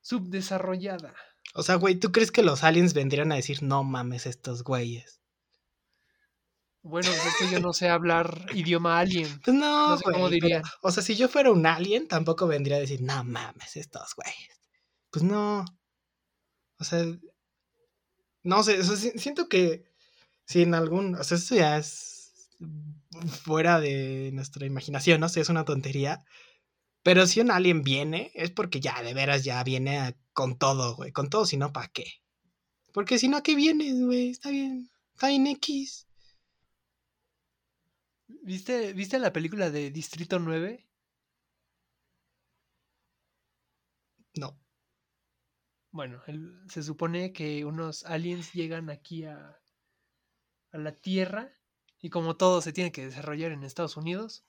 subdesarrollada. 0.00 1.14
O 1.54 1.62
sea, 1.62 1.76
güey, 1.76 1.94
¿tú 1.96 2.12
crees 2.12 2.30
que 2.32 2.42
los 2.42 2.62
aliens 2.64 2.94
vendrían 2.94 3.32
a 3.32 3.36
decir, 3.36 3.62
no 3.62 3.84
mames, 3.84 4.26
estos 4.26 4.62
güeyes? 4.64 5.20
Bueno, 6.82 7.08
pues 7.10 7.26
es 7.26 7.36
que 7.38 7.52
yo 7.52 7.60
no 7.60 7.72
sé 7.72 7.88
hablar 7.88 8.46
idioma 8.54 8.98
alien. 8.98 9.40
Pues 9.44 9.56
no, 9.56 9.90
No 9.90 9.96
sé 9.96 10.04
cómo 10.04 10.28
güey, 10.28 10.40
pero, 10.40 10.62
o 10.82 10.90
sea, 10.90 11.02
si 11.02 11.14
yo 11.16 11.28
fuera 11.28 11.52
un 11.52 11.64
alien, 11.66 12.08
tampoco 12.08 12.46
vendría 12.46 12.76
a 12.76 12.80
decir, 12.80 13.00
no 13.02 13.22
mames, 13.24 13.76
estos 13.76 14.14
güeyes. 14.16 14.60
Pues 15.10 15.22
no. 15.24 15.64
O 16.78 16.84
sea, 16.84 17.04
no 18.42 18.62
sé, 18.62 18.80
o 18.80 18.84
sea, 18.84 18.96
si- 18.96 19.18
siento 19.18 19.48
que 19.48 19.84
si 20.46 20.62
en 20.62 20.74
algún, 20.74 21.16
o 21.16 21.24
sea, 21.24 21.38
eso 21.38 21.54
ya 21.56 21.78
es 21.78 22.34
fuera 23.44 23.80
de 23.80 24.30
nuestra 24.32 24.66
imaginación, 24.66 25.20
no 25.20 25.28
sé, 25.28 25.40
es 25.40 25.48
una 25.48 25.64
tontería. 25.64 26.24
Pero 27.04 27.26
si 27.26 27.40
un 27.40 27.50
alien 27.50 27.82
viene, 27.82 28.30
es 28.34 28.50
porque 28.50 28.80
ya, 28.80 29.02
de 29.02 29.14
veras, 29.14 29.44
ya 29.44 29.62
viene 29.64 29.98
a- 29.98 30.16
con 30.32 30.58
todo, 30.58 30.96
güey. 30.96 31.12
Con 31.12 31.30
todo, 31.30 31.46
si 31.46 31.56
no, 31.56 31.72
¿para 31.72 31.88
qué? 31.88 32.06
Porque 32.92 33.18
si 33.18 33.28
no, 33.28 33.38
¿a 33.38 33.42
qué 33.42 33.54
vienes, 33.56 34.00
güey? 34.00 34.30
Está 34.30 34.50
bien. 34.50 34.90
Está 35.14 35.30
en 35.32 35.46
X. 35.48 36.06
¿Viste, 38.42 38.92
¿Viste 38.94 39.18
la 39.20 39.32
película 39.32 39.70
de 39.70 39.90
Distrito 39.92 40.38
9? 40.40 40.88
No. 44.36 44.56
bueno, 45.92 46.20
el- 46.26 46.58
se 46.68 46.82
supone 46.82 47.32
que 47.32 47.64
unos 47.64 48.04
aliens 48.04 48.52
llegan 48.52 48.90
aquí 48.90 49.24
a, 49.24 49.58
a 50.72 50.78
la 50.78 50.90
Tierra 50.92 51.52
y 52.00 52.10
como 52.10 52.36
todo 52.36 52.60
se 52.62 52.72
tiene 52.72 52.90
que 52.90 53.06
desarrollar 53.06 53.52
en 53.52 53.62
Estados 53.62 53.96
Unidos, 53.96 54.44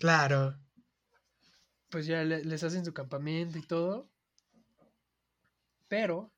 Claro. 0.00 0.58
Pues 1.90 2.06
ya 2.06 2.22
le- 2.24 2.44
les 2.44 2.62
hacen 2.62 2.84
su 2.84 2.92
campamento 2.92 3.58
y 3.58 3.62
todo. 3.62 4.10
Pero 5.88 6.32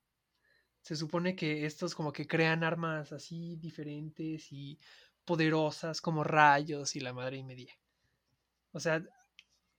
se 0.82 0.96
supone 0.96 1.34
que 1.36 1.66
estos 1.66 1.94
como 1.94 2.12
que 2.12 2.26
crean 2.26 2.64
armas 2.64 3.12
así 3.12 3.56
diferentes 3.56 4.52
y 4.52 4.78
poderosas 5.24 6.00
como 6.00 6.24
rayos 6.24 6.96
y 6.96 7.00
la 7.00 7.12
madre 7.12 7.38
y 7.38 7.44
media. 7.44 7.74
O 8.72 8.80
sea, 8.80 9.02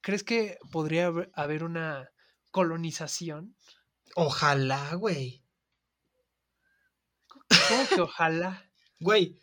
¿crees 0.01 0.23
que 0.23 0.57
podría 0.71 1.07
haber- 1.07 1.31
haber 1.33 1.63
una 1.63 2.09
colonización? 2.51 3.55
Ojalá, 4.15 4.95
güey. 4.95 5.43
¿Cómo 7.27 7.87
que 7.87 8.01
ojalá? 8.01 8.71
Güey, 8.99 9.39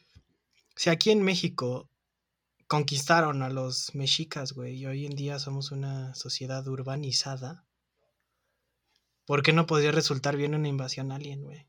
si 0.77 0.91
aquí 0.91 1.11
en 1.11 1.23
México 1.23 1.89
conquistaron 2.67 3.43
a 3.43 3.51
los 3.51 3.95
mexicas, 3.95 4.53
güey, 4.53 4.77
y 4.77 4.87
hoy 4.87 5.07
en 5.07 5.15
día 5.15 5.39
somos 5.39 5.71
una 5.71 6.15
sociedad 6.15 6.67
urbanizada, 6.67 7.65
¿por 9.25 9.43
qué 9.43 9.53
no 9.53 9.67
podría 9.67 9.93
resultar 9.93 10.37
bien 10.37 10.55
una 10.55 10.69
invasión 10.69 11.13
alien, 11.13 11.43
güey? 11.43 11.67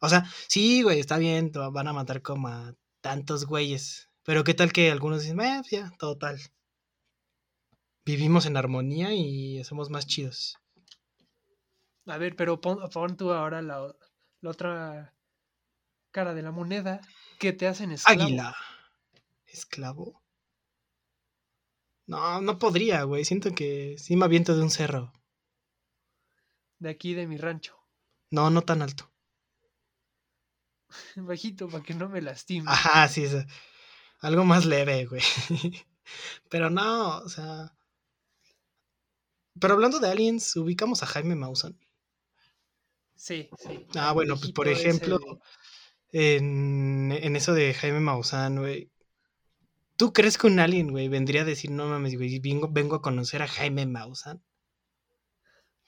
O 0.00 0.08
sea, 0.08 0.24
sí, 0.48 0.82
güey, 0.82 0.98
está 0.98 1.18
bien, 1.18 1.52
van 1.52 1.88
a 1.88 1.92
matar 1.92 2.22
como 2.22 2.48
a 2.48 2.74
tantos 3.00 3.44
güeyes, 3.44 4.10
pero 4.24 4.44
¿qué 4.44 4.54
tal 4.54 4.72
que 4.72 4.90
algunos 4.90 5.22
dicen, 5.22 5.40
eh, 5.40 5.62
ya, 5.70 5.90
total. 5.98 6.40
Vivimos 8.04 8.46
en 8.46 8.56
armonía 8.56 9.14
y 9.14 9.62
somos 9.64 9.90
más 9.90 10.06
chidos. 10.06 10.56
A 12.06 12.16
ver, 12.16 12.34
pero 12.34 12.60
pon, 12.60 12.78
pon 12.90 13.16
tú 13.16 13.30
ahora 13.30 13.60
la, 13.62 13.94
la 14.40 14.50
otra 14.50 15.14
cara 16.10 16.34
de 16.34 16.42
la 16.42 16.50
moneda. 16.50 17.00
que 17.38 17.52
te 17.52 17.66
hacen 17.66 17.92
esclavo? 17.92 18.22
Águila. 18.22 18.56
¿Esclavo? 19.46 20.19
No, 22.10 22.40
no 22.40 22.58
podría, 22.58 23.04
güey. 23.04 23.24
Siento 23.24 23.54
que 23.54 23.94
sí 23.96 24.16
me 24.16 24.24
aviento 24.24 24.56
de 24.56 24.62
un 24.62 24.70
cerro. 24.70 25.12
De 26.80 26.88
aquí 26.90 27.14
de 27.14 27.26
mi 27.26 27.36
rancho. 27.36 27.76
No, 28.32 28.48
no 28.48 28.62
tan 28.62 28.80
alto. 28.82 29.10
Bajito 31.16 31.68
para 31.68 31.84
que 31.84 31.94
no 31.94 32.08
me 32.08 32.20
lastime. 32.20 32.64
Ajá, 32.68 33.08
sí, 33.08 33.24
es 33.24 33.36
algo 34.20 34.44
más 34.44 34.66
leve, 34.66 35.06
güey. 35.06 35.22
Pero 36.50 36.70
no, 36.70 37.18
o 37.18 37.28
sea. 37.28 37.72
Pero 39.60 39.74
hablando 39.74 40.00
de 40.00 40.08
aliens, 40.08 40.56
ubicamos 40.56 41.02
a 41.02 41.06
Jaime 41.06 41.36
Maussan. 41.36 41.78
Sí, 43.14 43.48
sí. 43.58 43.86
Ah, 43.94 44.12
bueno, 44.12 44.36
pues 44.36 44.52
por 44.52 44.66
ese 44.68 44.88
ejemplo, 44.88 45.20
en, 46.12 47.12
en 47.12 47.36
eso 47.36 47.52
de 47.52 47.74
Jaime 47.74 48.00
Maussan, 48.00 48.58
güey. 48.58 48.90
¿Tú 50.00 50.14
crees 50.14 50.38
que 50.38 50.46
un 50.46 50.58
alien, 50.58 50.92
güey, 50.92 51.08
vendría 51.08 51.42
a 51.42 51.44
decir, 51.44 51.70
no 51.70 51.86
mames, 51.86 52.16
güey, 52.16 52.38
vengo, 52.38 52.70
vengo 52.72 52.96
a 52.96 53.02
conocer 53.02 53.42
a 53.42 53.46
Jaime 53.46 53.84
Maussan? 53.84 54.42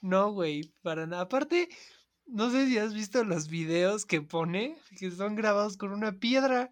No, 0.01 0.31
güey, 0.31 0.71
para 0.83 1.07
nada. 1.07 1.23
Aparte, 1.23 1.67
no 2.27 2.51
sé 2.51 2.67
si 2.67 2.77
has 2.77 2.93
visto 2.93 3.23
los 3.23 3.47
videos 3.47 4.05
que 4.05 4.21
pone, 4.21 4.77
que 4.99 5.09
son 5.09 5.33
grabados 5.33 5.77
con 5.77 5.91
una 5.91 6.11
piedra. 6.19 6.69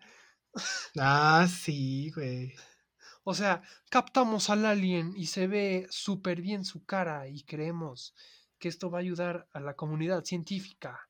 Ah, 1.00 1.48
sí, 1.50 2.12
güey. 2.12 2.54
O 3.24 3.34
sea, 3.34 3.64
captamos 3.90 4.52
al 4.52 4.64
alien 4.64 5.14
y 5.18 5.26
se 5.26 5.48
ve 5.48 5.88
súper 5.90 6.44
bien 6.44 6.64
su 6.64 6.86
cara 6.86 7.28
y 7.28 7.42
creemos 7.42 8.14
que 8.60 8.68
esto 8.68 8.92
va 8.92 9.00
a 9.00 9.02
ayudar 9.02 9.48
a 9.52 9.60
la 9.62 9.74
comunidad 9.74 10.26
científica. 10.26 11.10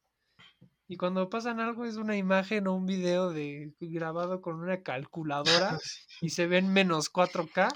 Y 0.91 0.97
cuando 0.97 1.29
pasan 1.29 1.61
algo 1.61 1.85
es 1.85 1.95
una 1.95 2.17
imagen 2.17 2.67
o 2.67 2.75
un 2.75 2.85
video 2.85 3.31
de 3.31 3.73
grabado 3.79 4.41
con 4.41 4.55
una 4.55 4.83
calculadora 4.83 5.79
y 6.21 6.31
se 6.31 6.47
ven 6.47 6.73
menos 6.73 7.09
4K. 7.09 7.71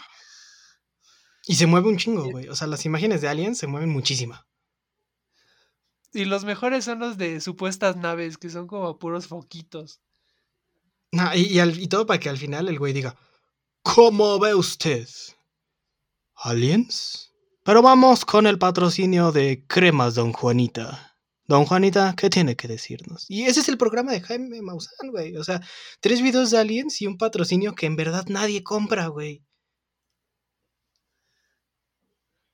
Y 1.47 1.56
se 1.56 1.65
mueve 1.65 1.88
un 1.88 1.95
chingo, 1.95 2.30
güey. 2.30 2.49
O 2.49 2.58
sea, 2.58 2.67
las 2.67 2.86
imágenes 2.86 3.21
de 3.21 3.30
aliens 3.30 3.58
se 3.58 3.67
mueven 3.67 3.89
muchísimo. 3.89 4.36
Y 6.12 6.25
los 6.25 6.43
mejores 6.43 6.84
son 6.84 6.99
los 6.99 7.17
de 7.17 7.39
supuestas 7.39 7.95
naves, 7.95 8.38
que 8.38 8.49
son 8.49 8.67
como 8.67 8.99
puros 8.99 9.28
foquitos. 9.28 10.01
No, 11.13 11.34
y, 11.34 11.43
y 11.43 11.60
al- 11.60 11.80
y 11.80 11.88
todo 11.88 12.06
para 12.06 12.19
que 12.19 12.28
al 12.28 12.38
final 12.38 12.67
el 12.67 12.78
güey 12.78 12.91
diga, 12.91 13.15
¿cómo 13.82 14.39
ve 14.39 14.56
usted? 14.56 15.08
¿Aliens? 16.36 17.32
Pero 17.63 17.82
vamos 17.82 18.25
con 18.25 18.45
el 18.45 18.60
patrocinio 18.60 19.32
de 19.32 19.65
Cremas 19.67 20.15
Don 20.15 20.34
Juanita. 20.34 21.14
Don 21.47 21.65
Juanita, 21.65 22.15
¿qué 22.17 22.29
tiene 22.29 22.55
que 22.55 22.67
decirnos? 22.67 23.25
Y 23.29 23.43
ese 23.45 23.60
es 23.60 23.69
el 23.69 23.77
programa 23.77 24.12
de 24.12 24.21
Jaime 24.21 24.62
Maussan, 24.62 25.12
güey. 25.12 25.38
O 25.38 25.43
sea, 25.43 25.62
tres 25.99 26.21
videos 26.21 26.49
de 26.51 26.58
aliens 26.58 27.01
y 27.01 27.08
un 27.08 27.17
patrocinio 27.17 27.75
que 27.75 27.86
en 27.86 27.95
verdad 27.95 28.25
nadie 28.27 28.63
compra, 28.63 29.08
güey. 29.08 29.43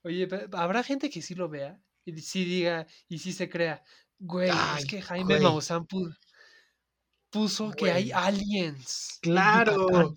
Oye, 0.04 0.28
habrá 0.54 0.84
gente 0.84 1.10
que 1.10 1.22
sí 1.22 1.36
lo 1.36 1.48
vea 1.48 1.80
y 2.06 2.20
sí 2.22 2.44
diga 2.44 2.88
y 3.08 3.20
sí 3.20 3.32
se 3.34 3.50
crea. 3.50 3.84
Güey, 4.20 4.50
Ay, 4.52 4.80
es 4.84 4.86
que 4.88 5.02
Jaime 5.02 5.36
güey. 5.36 5.42
Maussan 5.44 5.88
pu- 5.88 6.16
puso 7.30 7.72
que 7.72 7.92
hay 7.92 8.12
aliens. 8.12 9.20
en 9.22 9.32
Claro, 9.32 10.16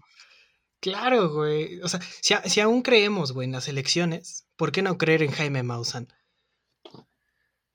claro, 0.80 1.30
güey. 1.30 1.80
O 1.82 1.88
sea, 1.88 2.00
si, 2.22 2.34
a- 2.34 2.42
si 2.48 2.60
aún 2.60 2.82
creemos, 2.82 3.32
güey, 3.32 3.46
en 3.46 3.52
las 3.52 3.68
elecciones, 3.68 4.46
¿por 4.56 4.72
qué 4.72 4.82
no 4.82 4.98
creer 4.98 5.22
en 5.22 5.30
Jaime 5.32 5.62
Maussan? 5.62 6.08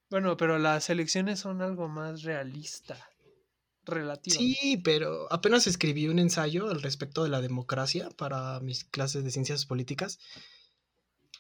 Bueno, 0.09 0.37
pero 0.37 0.57
las 0.57 0.89
elecciones 0.89 1.39
son 1.39 1.61
algo 1.61 1.87
más 1.87 2.23
realista. 2.23 2.97
Relativamente. 3.85 4.59
Sí, 4.61 4.77
pero 4.83 5.31
apenas 5.31 5.67
escribí 5.67 6.07
un 6.07 6.19
ensayo 6.19 6.69
al 6.69 6.81
respecto 6.81 7.23
de 7.23 7.29
la 7.29 7.41
democracia 7.41 8.09
para 8.17 8.59
mis 8.59 8.83
clases 8.83 9.23
de 9.23 9.31
ciencias 9.31 9.65
políticas. 9.65 10.19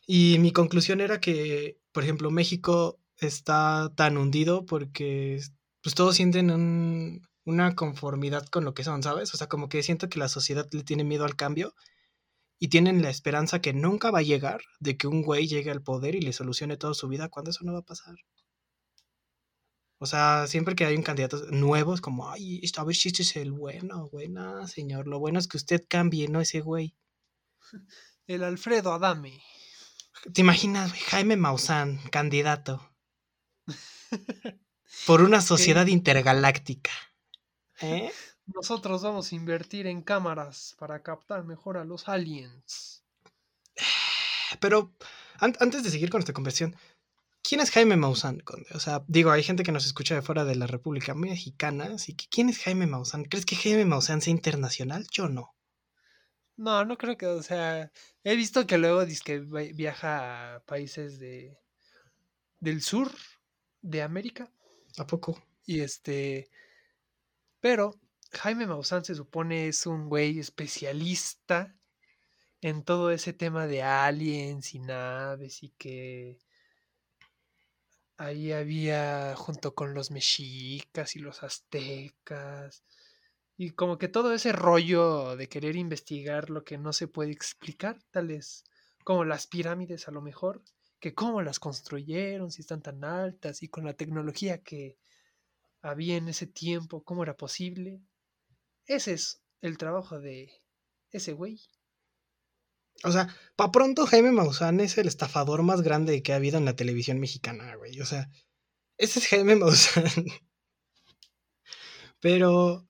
Y 0.07 0.37
mi 0.39 0.51
conclusión 0.51 1.01
era 1.01 1.19
que, 1.21 1.77
por 1.91 2.03
ejemplo, 2.03 2.31
México 2.31 2.99
está 3.17 3.91
tan 3.95 4.17
hundido 4.17 4.65
porque 4.65 5.39
pues 5.81 5.95
todos 5.95 6.15
sienten 6.15 6.51
un- 6.51 7.21
una 7.45 7.75
conformidad 7.75 8.45
con 8.47 8.65
lo 8.65 8.73
que 8.73 8.83
son, 8.83 9.01
¿sabes? 9.03 9.33
O 9.33 9.37
sea, 9.37 9.47
como 9.47 9.69
que 9.69 9.83
siento 9.83 10.09
que 10.09 10.19
la 10.19 10.27
sociedad 10.29 10.67
le 10.71 10.83
tiene 10.83 11.03
miedo 11.03 11.25
al 11.25 11.35
cambio 11.35 11.73
y 12.59 12.69
tienen 12.69 13.01
la 13.03 13.09
esperanza 13.11 13.61
que 13.61 13.73
nunca 13.73 14.11
va 14.11 14.19
a 14.19 14.23
llegar 14.23 14.61
de 14.79 14.97
que 14.97 15.07
un 15.07 15.23
güey 15.23 15.47
llegue 15.47 15.71
al 15.71 15.83
poder 15.83 16.15
y 16.15 16.21
le 16.21 16.33
solucione 16.33 16.77
toda 16.77 16.93
su 16.95 17.07
vida 17.09 17.29
cuando 17.29 17.51
eso 17.51 17.65
no 17.65 17.73
va 17.73 17.79
a 17.79 17.83
pasar. 17.83 18.15
O 20.01 20.05
sea, 20.05 20.47
siempre 20.47 20.75
que 20.75 20.85
hay 20.85 20.95
un 20.95 21.03
candidato 21.03 21.37
nuevo 21.51 21.93
es 21.93 21.99
como, 22.01 22.29
ay, 22.31 22.61
a 22.77 22.83
ver 22.85 22.95
si 22.95 23.09
este 23.09 23.23
es 23.23 23.35
el 23.35 23.51
bueno, 23.51 24.07
güey. 24.07 24.29
No, 24.29 24.65
señor, 24.67 25.07
lo 25.07 25.19
bueno 25.19 25.39
es 25.39 25.47
que 25.47 25.57
usted 25.57 25.85
cambie, 25.87 26.27
no 26.29 26.39
ese 26.41 26.61
güey. 26.61 26.95
El 28.27 28.43
Alfredo 28.43 28.93
Adame. 28.93 29.41
¿Te 30.33 30.41
imaginas, 30.41 30.89
güey? 30.91 31.01
Jaime 31.01 31.35
Maussan, 31.35 31.97
candidato? 32.11 32.93
Por 35.05 35.21
una 35.21 35.41
sociedad 35.41 35.87
intergaláctica. 35.87 36.91
¿Eh? 37.81 38.11
Nosotros 38.45 39.03
vamos 39.03 39.31
a 39.31 39.35
invertir 39.35 39.85
en 39.85 40.01
cámaras 40.01 40.75
para 40.79 41.03
captar 41.03 41.43
mejor 41.43 41.77
a 41.77 41.85
los 41.85 42.07
aliens. 42.07 43.03
Pero 44.59 44.93
an- 45.39 45.55
antes 45.59 45.83
de 45.83 45.91
seguir 45.91 46.09
con 46.09 46.19
esta 46.19 46.33
conversión, 46.33 46.75
¿quién 47.43 47.61
es 47.61 47.71
Jaime 47.71 47.97
Maussan, 47.97 48.39
Conde? 48.39 48.67
O 48.73 48.79
sea, 48.79 49.03
digo, 49.07 49.31
hay 49.31 49.43
gente 49.43 49.63
que 49.63 49.71
nos 49.71 49.85
escucha 49.85 50.15
de 50.15 50.21
fuera 50.21 50.45
de 50.45 50.55
la 50.55 50.67
República 50.67 51.13
Mexicana, 51.15 51.85
así 51.95 52.15
que 52.15 52.25
¿quién 52.29 52.49
es 52.49 52.59
Jaime 52.59 52.87
Maussan? 52.87 53.25
¿Crees 53.25 53.45
que 53.45 53.55
Jaime 53.57 53.85
Maussan 53.85 54.21
sea 54.21 54.31
internacional? 54.31 55.07
Yo 55.11 55.27
no. 55.29 55.55
No, 56.57 56.85
no 56.85 56.95
creo 56.97 57.17
que, 57.17 57.25
o 57.25 57.41
sea, 57.41 57.91
he 58.23 58.35
visto 58.35 58.67
que 58.67 58.77
luego 58.77 59.03
dice 59.05 59.23
que 59.25 59.39
vi- 59.39 59.73
viaja 59.73 60.55
a 60.55 60.59
países 60.65 61.17
de 61.19 61.57
del 62.61 62.81
sur 62.81 63.11
de 63.81 64.01
América 64.01 64.49
¿A 64.97 65.05
poco? 65.07 65.41
y 65.65 65.81
este, 65.81 66.49
pero 67.59 67.99
Jaime 68.31 68.67
Maussan 68.67 69.03
se 69.05 69.15
supone 69.15 69.67
es 69.67 69.85
un 69.85 70.07
güey 70.09 70.39
especialista 70.39 71.75
en 72.61 72.83
todo 72.83 73.11
ese 73.11 73.33
tema 73.33 73.67
de 73.67 73.83
aliens 73.83 74.75
y 74.75 74.79
naves 74.79 75.63
y 75.63 75.69
que 75.77 76.39
ahí 78.19 78.51
había 78.51 79.33
junto 79.37 79.73
con 79.73 79.93
los 79.93 80.11
mexicas 80.11 81.15
y 81.15 81.19
los 81.19 81.41
aztecas 81.41 82.83
y 83.55 83.71
como 83.71 83.97
que 83.97 84.09
todo 84.09 84.33
ese 84.33 84.51
rollo 84.51 85.37
de 85.37 85.47
querer 85.47 85.77
investigar 85.77 86.49
lo 86.49 86.65
que 86.65 86.77
no 86.77 86.91
se 86.91 87.07
puede 87.07 87.31
explicar, 87.31 87.97
tales 88.11 88.65
como 89.05 89.23
las 89.23 89.47
pirámides 89.47 90.07
a 90.07 90.11
lo 90.11 90.21
mejor, 90.21 90.61
que 90.99 91.13
cómo 91.13 91.41
las 91.41 91.59
construyeron, 91.59 92.51
si 92.51 92.61
están 92.61 92.81
tan 92.81 93.03
altas 93.05 93.63
y 93.63 93.69
con 93.69 93.85
la 93.85 93.93
tecnología 93.93 94.61
que 94.63 94.97
había 95.81 96.17
en 96.17 96.27
ese 96.27 96.45
tiempo, 96.45 97.03
cómo 97.03 97.23
era 97.23 97.37
posible. 97.37 98.01
Ese 98.85 99.13
es 99.13 99.41
el 99.61 99.77
trabajo 99.77 100.19
de 100.19 100.61
ese 101.11 101.31
güey. 101.31 101.59
O 103.03 103.11
sea, 103.11 103.27
pa' 103.55 103.71
pronto 103.71 104.05
Jaime 104.05 104.31
Maussan 104.31 104.79
es 104.79 104.97
el 104.97 105.07
estafador 105.07 105.63
más 105.63 105.81
grande 105.81 106.21
que 106.23 106.33
ha 106.33 106.37
habido 106.37 106.57
en 106.57 106.65
la 106.65 106.75
televisión 106.75 107.19
mexicana, 107.19 107.75
güey. 107.75 107.99
O 108.01 108.05
sea, 108.05 108.29
Ese 108.97 109.19
es 109.19 109.27
Jaime 109.29 109.55
Maussan. 109.57 110.05
Pero. 112.19 112.85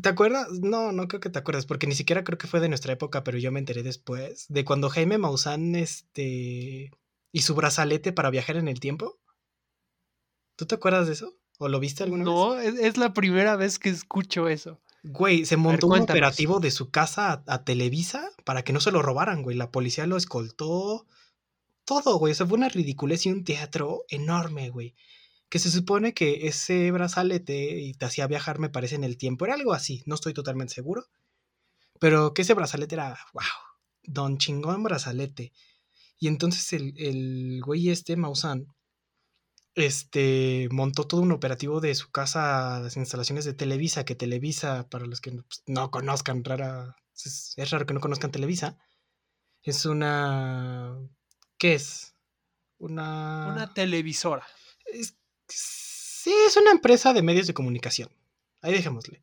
¿Te 0.00 0.08
acuerdas? 0.08 0.48
No, 0.60 0.90
no 0.92 1.06
creo 1.06 1.20
que 1.20 1.30
te 1.30 1.38
acuerdas, 1.38 1.66
porque 1.66 1.86
ni 1.86 1.94
siquiera 1.94 2.24
creo 2.24 2.36
que 2.36 2.48
fue 2.48 2.58
de 2.60 2.68
nuestra 2.68 2.92
época, 2.92 3.22
pero 3.22 3.38
yo 3.38 3.52
me 3.52 3.60
enteré 3.60 3.82
después. 3.82 4.46
De 4.48 4.64
cuando 4.64 4.90
Jaime 4.90 5.18
Maussan, 5.18 5.74
este. 5.76 6.90
y 7.32 7.42
su 7.42 7.54
brazalete 7.54 8.12
para 8.12 8.30
viajar 8.30 8.56
en 8.56 8.68
el 8.68 8.80
tiempo. 8.80 9.20
¿Tú 10.56 10.66
te 10.66 10.74
acuerdas 10.74 11.06
de 11.06 11.12
eso? 11.14 11.36
¿O 11.58 11.68
lo 11.68 11.78
viste 11.80 12.02
alguna 12.02 12.24
No, 12.24 12.50
vez? 12.50 12.74
es, 12.74 12.74
es 12.80 12.96
la 12.96 13.12
primera 13.12 13.56
vez 13.56 13.78
que 13.78 13.88
escucho 13.88 14.48
eso. 14.48 14.80
Güey, 15.06 15.44
se 15.44 15.56
ver, 15.56 15.62
montó 15.62 15.88
un 15.88 16.00
operativo 16.00 16.60
de 16.60 16.70
su 16.70 16.90
casa 16.90 17.30
a, 17.30 17.44
a 17.46 17.64
Televisa 17.64 18.30
para 18.44 18.64
que 18.64 18.72
no 18.72 18.80
se 18.80 18.90
lo 18.90 19.02
robaran, 19.02 19.42
güey. 19.42 19.54
La 19.54 19.70
policía 19.70 20.06
lo 20.06 20.16
escoltó. 20.16 21.06
Todo, 21.84 22.18
güey. 22.18 22.32
O 22.32 22.34
sea, 22.34 22.46
fue 22.46 22.56
una 22.56 22.70
ridiculez 22.70 23.26
y 23.26 23.30
un 23.30 23.44
teatro 23.44 24.04
enorme, 24.08 24.70
güey. 24.70 24.94
Que 25.50 25.58
se 25.58 25.70
supone 25.70 26.14
que 26.14 26.48
ese 26.48 26.90
brazalete 26.90 27.82
y 27.82 27.92
te 27.92 28.06
hacía 28.06 28.26
viajar, 28.26 28.58
me 28.58 28.70
parece, 28.70 28.94
en 28.94 29.04
el 29.04 29.18
tiempo. 29.18 29.44
Era 29.44 29.54
algo 29.54 29.74
así, 29.74 30.02
no 30.06 30.14
estoy 30.14 30.32
totalmente 30.32 30.72
seguro. 30.72 31.04
Pero 32.00 32.32
que 32.32 32.42
ese 32.42 32.54
brazalete 32.54 32.94
era, 32.94 33.18
wow, 33.34 33.42
don 34.04 34.38
chingón 34.38 34.82
brazalete. 34.82 35.52
Y 36.18 36.28
entonces 36.28 36.72
el, 36.72 36.94
el 36.96 37.60
güey 37.62 37.90
este, 37.90 38.16
Maussan, 38.16 38.68
este, 39.74 40.68
montó 40.70 41.06
todo 41.06 41.20
un 41.22 41.32
operativo 41.32 41.80
de 41.80 41.94
su 41.94 42.10
casa, 42.10 42.80
las 42.80 42.96
instalaciones 42.96 43.44
de 43.44 43.54
Televisa, 43.54 44.04
que 44.04 44.14
Televisa, 44.14 44.88
para 44.88 45.06
los 45.06 45.20
que 45.20 45.32
pues, 45.32 45.62
no 45.66 45.90
conozcan, 45.90 46.44
rara, 46.44 46.96
es, 47.14 47.54
es 47.56 47.70
raro 47.70 47.86
que 47.86 47.94
no 47.94 48.00
conozcan 48.00 48.30
Televisa, 48.30 48.78
es 49.62 49.84
una, 49.86 50.96
¿qué 51.58 51.74
es? 51.74 52.14
Una... 52.78 53.48
Una 53.52 53.74
televisora. 53.74 54.46
Es- 54.86 55.16
sí, 55.48 56.32
es 56.46 56.56
una 56.56 56.70
empresa 56.70 57.12
de 57.12 57.22
medios 57.22 57.46
de 57.46 57.54
comunicación. 57.54 58.10
Ahí 58.62 58.72
dejémosle. 58.72 59.22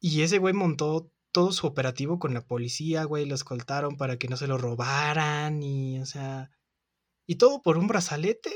Y 0.00 0.22
ese 0.22 0.38
güey 0.38 0.54
montó 0.54 1.10
todo 1.32 1.52
su 1.52 1.66
operativo 1.66 2.18
con 2.18 2.34
la 2.34 2.44
policía, 2.46 3.04
güey, 3.04 3.24
lo 3.24 3.34
escoltaron 3.34 3.96
para 3.96 4.18
que 4.18 4.28
no 4.28 4.36
se 4.36 4.46
lo 4.46 4.58
robaran 4.58 5.62
y, 5.62 5.98
o 6.00 6.06
sea, 6.06 6.50
y 7.26 7.36
todo 7.36 7.62
por 7.62 7.78
un 7.78 7.86
brazalete 7.86 8.52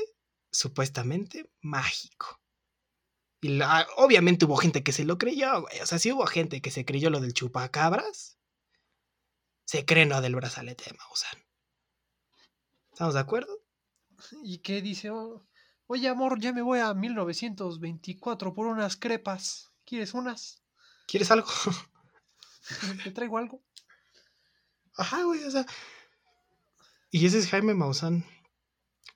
supuestamente 0.57 1.51
mágico. 1.61 2.41
Y 3.41 3.49
la- 3.49 3.87
obviamente 3.97 4.45
hubo 4.45 4.57
gente 4.57 4.83
que 4.83 4.91
se 4.91 5.05
lo 5.05 5.19
creyó, 5.19 5.61
güey. 5.61 5.79
O 5.81 5.85
sea, 5.85 5.99
si 5.99 6.11
hubo 6.11 6.25
gente 6.25 6.61
que 6.61 6.71
se 6.71 6.83
creyó 6.83 7.11
lo 7.11 7.19
del 7.19 7.33
chupacabras, 7.33 8.39
se 9.65 9.85
cree 9.85 10.05
lo 10.07 10.19
del 10.21 10.35
brazalete 10.35 10.85
de 10.85 10.97
Maussan. 10.97 11.45
¿Estamos 12.91 13.13
de 13.13 13.19
acuerdo? 13.19 13.53
¿Y 14.43 14.57
qué 14.59 14.81
dice? 14.81 15.11
"Oh, 15.11 15.45
Oye, 15.89 16.09
amor, 16.09 16.39
ya 16.41 16.51
me 16.51 16.61
voy 16.61 16.79
a 16.79 16.93
1924 16.93 18.53
por 18.53 18.65
unas 18.65 18.97
crepas. 18.97 19.71
¿Quieres 19.85 20.13
unas? 20.13 20.61
¿Quieres 21.07 21.31
algo? 21.31 21.47
¿Te 23.05 23.11
traigo 23.11 23.37
algo? 23.37 23.63
Ajá, 24.97 25.23
güey, 25.23 25.43
o 25.45 25.51
sea. 25.51 25.65
Y 27.09 27.25
ese 27.25 27.37
es 27.39 27.47
Jaime 27.47 27.73
Maussan. 27.73 28.25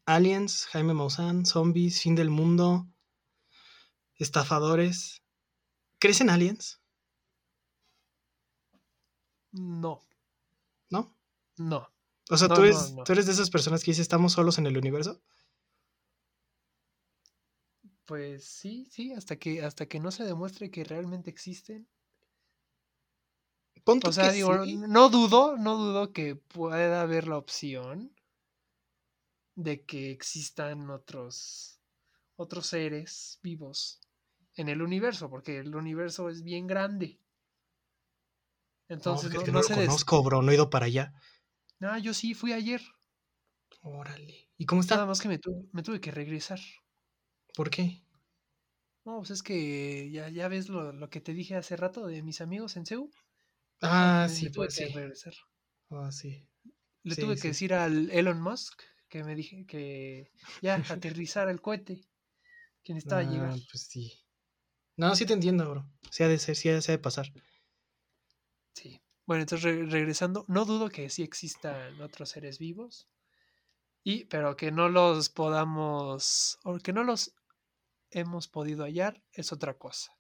Aliens, 0.06 0.66
Jaime 0.72 0.94
Maussan, 0.94 1.46
zombies, 1.46 2.02
fin 2.02 2.16
del 2.16 2.30
mundo, 2.30 2.88
estafadores. 4.16 5.22
¿Crees 6.00 6.22
en 6.22 6.30
aliens? 6.30 6.82
No, 9.54 10.02
¿No? 10.92 11.16
no. 11.58 11.88
O 12.30 12.38
sea, 12.38 12.48
No, 12.48 12.56
¿tú, 12.56 12.62
eres, 12.64 12.94
no. 12.94 13.04
tú 13.04 13.12
eres 13.12 13.26
de 13.28 13.34
esas 13.34 13.50
personas 13.50 13.84
que 13.84 13.92
dicen 13.92 14.02
estamos 14.04 14.34
solos 14.34 14.58
en 14.58 14.66
el 14.66 14.78
universo. 14.78 15.22
Pues 18.06 18.44
sí, 18.46 18.86
sí, 18.92 19.12
hasta 19.14 19.38
que, 19.38 19.64
hasta 19.64 19.88
que 19.88 20.00
no 20.00 20.12
se 20.12 20.24
demuestre 20.24 20.70
que 20.70 20.84
realmente 20.84 21.30
existen. 21.32 21.88
Pon 23.86 24.00
tú 24.00 24.08
O 24.10 24.12
sea, 24.12 24.32
digo, 24.32 24.64
sí. 24.64 24.78
no 24.78 25.10
dudo, 25.10 25.58
no 25.58 25.76
dudo 25.78 26.14
que 26.14 26.36
pueda 26.36 27.02
haber 27.02 27.28
la 27.28 27.38
opción 27.38 28.14
de 29.56 29.86
que 29.86 30.12
existan 30.12 30.90
otros, 30.90 31.82
otros 32.38 32.68
seres 32.68 33.40
vivos 33.44 34.02
en 34.56 34.70
el 34.70 34.82
universo, 34.82 35.30
porque 35.30 35.60
el 35.60 35.76
universo 35.76 36.30
es 36.30 36.44
bien 36.44 36.68
grande. 36.68 37.22
No, 39.06 39.14
Entonces 39.20 39.34
es 39.34 39.44
no, 39.44 39.44
que 39.44 39.52
no 39.52 39.62
no, 39.62 39.64
se 39.64 39.76
lo 39.76 39.82
des- 39.82 39.90
conozco, 39.90 40.24
bro. 40.24 40.42
No 40.42 40.52
he 40.52 40.56
ido 40.56 40.70
para 40.70 40.86
allá. 40.88 41.14
Ah, 41.82 41.98
yo 42.00 42.14
sí 42.14 42.34
fui 42.34 42.54
ayer, 42.54 42.82
Órale. 43.84 44.50
¿Y 44.58 44.66
cómo 44.66 44.82
nada 44.90 45.06
está? 45.06 45.08
más 45.08 45.20
que 45.22 45.28
me, 45.28 45.40
tu- 45.40 45.70
me 45.74 45.82
tuve 45.84 46.00
que 46.02 46.12
regresar. 46.12 46.60
¿Por 47.56 47.70
qué? 47.70 48.04
No, 49.06 49.18
pues 49.18 49.30
es 49.32 49.44
que 49.44 50.10
ya, 50.12 50.30
ya 50.30 50.48
ves 50.48 50.68
lo, 50.70 50.92
lo 50.92 51.10
que 51.10 51.22
te 51.22 51.34
dije 51.34 51.56
hace 51.56 51.76
rato 51.78 52.06
de 52.08 52.22
mis 52.24 52.42
amigos 52.42 52.78
en 52.78 52.86
CEU. 52.86 53.12
Ah, 53.84 54.28
sí, 54.30 54.50
tuve 54.50 54.70
pues 54.70 54.74
que 54.74 54.88
sí. 54.88 54.94
regresar. 54.94 55.34
Ah, 55.92 56.12
sí. 56.12 56.48
Le 57.04 57.16
Sí, 57.16 57.22
tuve 57.22 57.38
sí. 57.38 57.42
que 57.42 57.50
decir 57.50 57.76
al 57.76 58.10
Elon 58.10 58.42
Musk 58.42 58.82
que 59.12 59.24
me 59.24 59.36
dije 59.36 59.66
que 59.68 60.32
ya 60.62 60.76
aterrizara 60.90 61.52
el 61.52 61.62
cohete 61.62 62.02
que 62.84 62.94
necesitaba 62.94 63.24
llegar. 63.24 63.52
Ah, 63.52 63.58
pues 63.70 63.84
sí. 63.84 64.14
No, 64.98 65.16
sí 65.16 65.26
te 65.26 65.34
entiendo, 65.34 65.70
bro. 65.70 65.86
Sí 66.10 66.24
ha 66.24 66.28
de 66.30 66.40
ser, 66.40 66.56
sí 66.56 66.70
ha 66.70 66.80
de 66.80 66.98
pasar. 66.98 67.32
Sí. 68.74 69.02
Bueno, 69.28 69.42
entonces 69.44 69.64
re- 69.66 69.86
regresando, 69.86 70.46
no 70.48 70.66
dudo 70.66 70.90
que 70.90 71.10
sí 71.10 71.24
existan 71.24 72.02
otros 72.02 72.30
seres 72.30 72.58
vivos. 72.58 73.08
Y, 74.04 74.26
pero 74.26 74.56
que 74.56 74.72
no 74.72 74.90
los 74.90 75.30
podamos, 75.30 76.58
o 76.64 76.78
que 76.80 76.94
no 76.94 77.04
los 77.04 77.36
hemos 78.12 78.48
podido 78.48 78.84
hallar, 78.86 79.22
es 79.34 79.52
otra 79.52 79.76
cosa. 79.78 80.14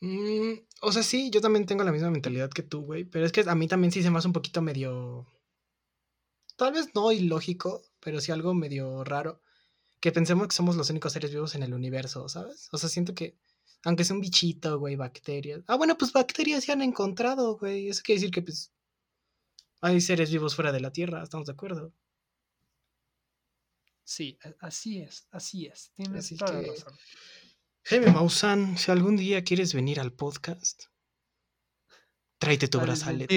Mm, 0.00 0.52
o 0.82 0.92
sea, 0.92 1.02
sí, 1.02 1.30
yo 1.30 1.40
también 1.40 1.66
tengo 1.66 1.84
la 1.84 1.92
misma 1.92 2.10
mentalidad 2.10 2.50
que 2.50 2.62
tú, 2.62 2.82
güey. 2.82 3.04
Pero 3.04 3.26
es 3.26 3.32
que 3.32 3.42
a 3.46 3.54
mí 3.54 3.68
también 3.68 3.92
sí 3.92 4.02
se 4.02 4.10
me 4.10 4.18
hace 4.18 4.28
un 4.28 4.32
poquito 4.32 4.62
medio. 4.62 5.26
Tal 6.60 6.74
vez 6.74 6.94
no 6.94 7.10
ilógico, 7.10 7.82
pero 8.00 8.20
sí 8.20 8.32
algo 8.32 8.52
medio 8.52 9.02
raro. 9.02 9.40
Que 9.98 10.12
pensemos 10.12 10.46
que 10.46 10.54
somos 10.54 10.76
los 10.76 10.90
únicos 10.90 11.14
seres 11.14 11.30
vivos 11.30 11.54
en 11.54 11.62
el 11.62 11.72
universo, 11.72 12.28
¿sabes? 12.28 12.68
O 12.72 12.76
sea, 12.76 12.90
siento 12.90 13.14
que. 13.14 13.38
Aunque 13.82 14.04
sea 14.04 14.14
un 14.14 14.20
bichito, 14.20 14.78
güey, 14.78 14.94
bacterias. 14.96 15.62
Ah, 15.66 15.76
bueno, 15.76 15.96
pues 15.96 16.12
bacterias 16.12 16.64
se 16.64 16.72
han 16.72 16.82
encontrado, 16.82 17.56
güey. 17.56 17.88
Eso 17.88 18.02
quiere 18.04 18.20
decir 18.20 18.30
que, 18.30 18.42
pues. 18.42 18.72
Hay 19.80 20.02
seres 20.02 20.30
vivos 20.30 20.54
fuera 20.54 20.70
de 20.70 20.80
la 20.80 20.92
Tierra, 20.92 21.22
¿estamos 21.22 21.46
de 21.46 21.52
acuerdo? 21.52 21.94
Sí, 24.04 24.38
así 24.60 25.00
es, 25.00 25.26
así 25.30 25.66
es. 25.66 25.92
Tienes 25.94 26.26
Así 26.26 26.36
toda 26.36 26.52
la 26.52 26.60
que- 26.62 26.70
razón. 26.72 26.92
Jaime 27.84 28.12
Maussan, 28.12 28.76
si 28.76 28.90
algún 28.90 29.16
día 29.16 29.42
quieres 29.44 29.72
venir 29.72 29.98
al 30.00 30.12
podcast, 30.12 30.84
tráete 32.38 32.68
tu 32.68 32.78
brazalete. 32.80 33.34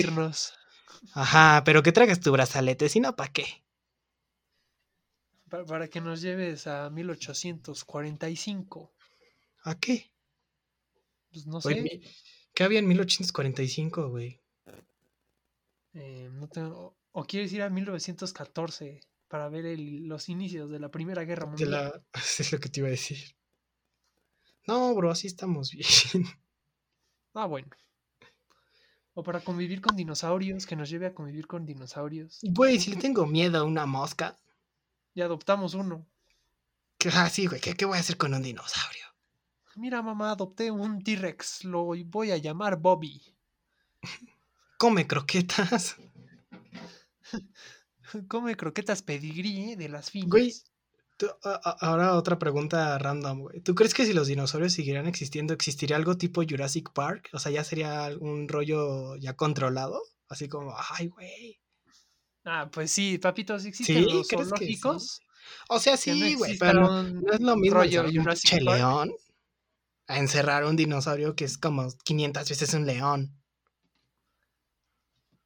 Ajá, 1.13 1.61
pero 1.65 1.83
que 1.83 1.91
traigas 1.91 2.19
tu 2.21 2.31
brazalete, 2.31 2.89
si 2.89 2.99
no, 2.99 3.15
¿para 3.15 3.31
qué? 3.31 3.45
Pa- 5.49 5.65
Para 5.65 5.87
que 5.87 6.01
nos 6.01 6.21
lleves 6.21 6.65
a 6.67 6.89
1845. 6.89 8.93
¿A 9.63 9.79
qué? 9.79 10.11
Pues 11.31 11.45
no 11.45 11.61
sé. 11.61 12.01
¿Qué 12.53 12.63
había 12.63 12.79
en 12.79 12.87
1845, 12.87 14.09
güey? 14.09 14.39
eh, 15.95 16.27
no 16.33 16.47
tengo- 16.47 16.97
o 17.11 17.23
quieres 17.25 17.53
ir 17.53 17.61
a 17.61 17.69
1914 17.69 19.01
para 19.27 19.47
ver 19.49 19.65
el- 19.67 20.07
los 20.07 20.27
inicios 20.29 20.69
de 20.71 20.79
la 20.79 20.89
Primera 20.89 21.23
Guerra 21.23 21.45
Mundial. 21.45 21.69
la... 21.71 22.03
Es 22.39 22.51
lo 22.51 22.59
que 22.59 22.69
te 22.69 22.79
iba 22.79 22.87
a 22.87 22.91
decir. 22.91 23.19
No, 24.65 24.93
bro, 24.95 25.11
así 25.11 25.27
estamos 25.27 25.71
bien. 25.71 25.85
Ah, 27.33 27.45
bueno. 27.45 27.67
O 29.15 29.23
para 29.23 29.41
convivir 29.41 29.79
con 29.81 29.95
dinosaurios, 29.95 30.65
que 30.65 30.75
nos 30.75 30.89
lleve 30.89 31.05
a 31.07 31.13
convivir 31.13 31.45
con 31.47 31.65
dinosaurios. 31.65 32.39
Güey, 32.41 32.79
si 32.79 32.91
le 32.91 32.97
tengo 32.97 33.25
miedo 33.27 33.59
a 33.59 33.63
una 33.63 33.85
mosca. 33.85 34.35
Y 35.13 35.21
adoptamos 35.21 35.73
uno. 35.75 36.05
¿qué- 36.97 37.09
Ah, 37.13 37.29
sí, 37.29 37.45
güey, 37.45 37.61
¿qué, 37.61 37.75
qué 37.75 37.85
voy 37.85 37.97
a 37.97 38.01
hacer 38.01 38.17
con 38.17 38.33
un 38.33 38.41
dinosaurio? 38.41 39.05
Mira, 39.75 40.01
mamá, 40.01 40.31
adopté 40.31 40.71
un 40.71 41.03
T-Rex. 41.03 41.63
Lo 41.65 41.83
voy 41.85 42.31
a 42.31 42.37
llamar 42.37 42.77
Bobby. 42.77 43.21
Come 44.77 45.05
croquetas. 45.07 45.95
Come 48.27 48.55
croquetas 48.55 49.01
pedigrí 49.01 49.75
de 49.75 49.89
las 49.89 50.11
finas. 50.11 50.29
Güey. 50.29 50.53
Tú- 51.23 51.49
ahora 51.79 52.15
otra 52.15 52.37
pregunta 52.37 52.97
random, 52.97 53.39
güey. 53.41 53.61
¿Tú 53.61 53.75
crees 53.75 53.93
que 53.93 54.05
si 54.05 54.11
los 54.13 54.27
dinosaurios 54.27 54.73
siguieran 54.73 55.07
existiendo, 55.07 55.53
existiría 55.53 55.95
algo 55.95 56.17
tipo 56.17 56.43
Jurassic 56.47 56.91
Park? 56.93 57.29
O 57.33 57.39
sea, 57.39 57.51
ya 57.51 57.63
sería 57.63 58.09
un 58.19 58.49
rollo 58.49 59.15
ya 59.15 59.35
controlado. 59.35 60.01
Así 60.27 60.49
como, 60.49 60.75
ay, 60.97 61.07
güey. 61.07 61.61
Ah, 62.43 62.69
pues 62.71 62.91
sí, 62.91 63.19
papitos, 63.19 63.63
existen 63.63 64.03
¿Sí? 64.03 64.13
los 64.13 64.27
¿Crees 64.27 64.51
que 64.51 64.65
sí? 64.65 64.79
O 65.69 65.79
sea, 65.79 65.95
sí, 65.95 66.35
güey, 66.35 66.57
pero 66.57 67.03
no 67.03 67.31
es 67.33 67.39
lo 67.39 67.55
mismo 67.55 67.79
rollo 67.79 68.03
un 68.03 68.15
Jurassic 68.15 68.51
pinche 68.51 68.65
Park. 68.65 68.77
león 68.77 69.13
a 70.07 70.19
encerrar 70.19 70.65
un 70.65 70.75
dinosaurio 70.75 71.35
que 71.35 71.45
es 71.45 71.57
como 71.57 71.87
500 72.03 72.49
veces 72.49 72.73
un 72.73 72.85
león. 72.85 73.39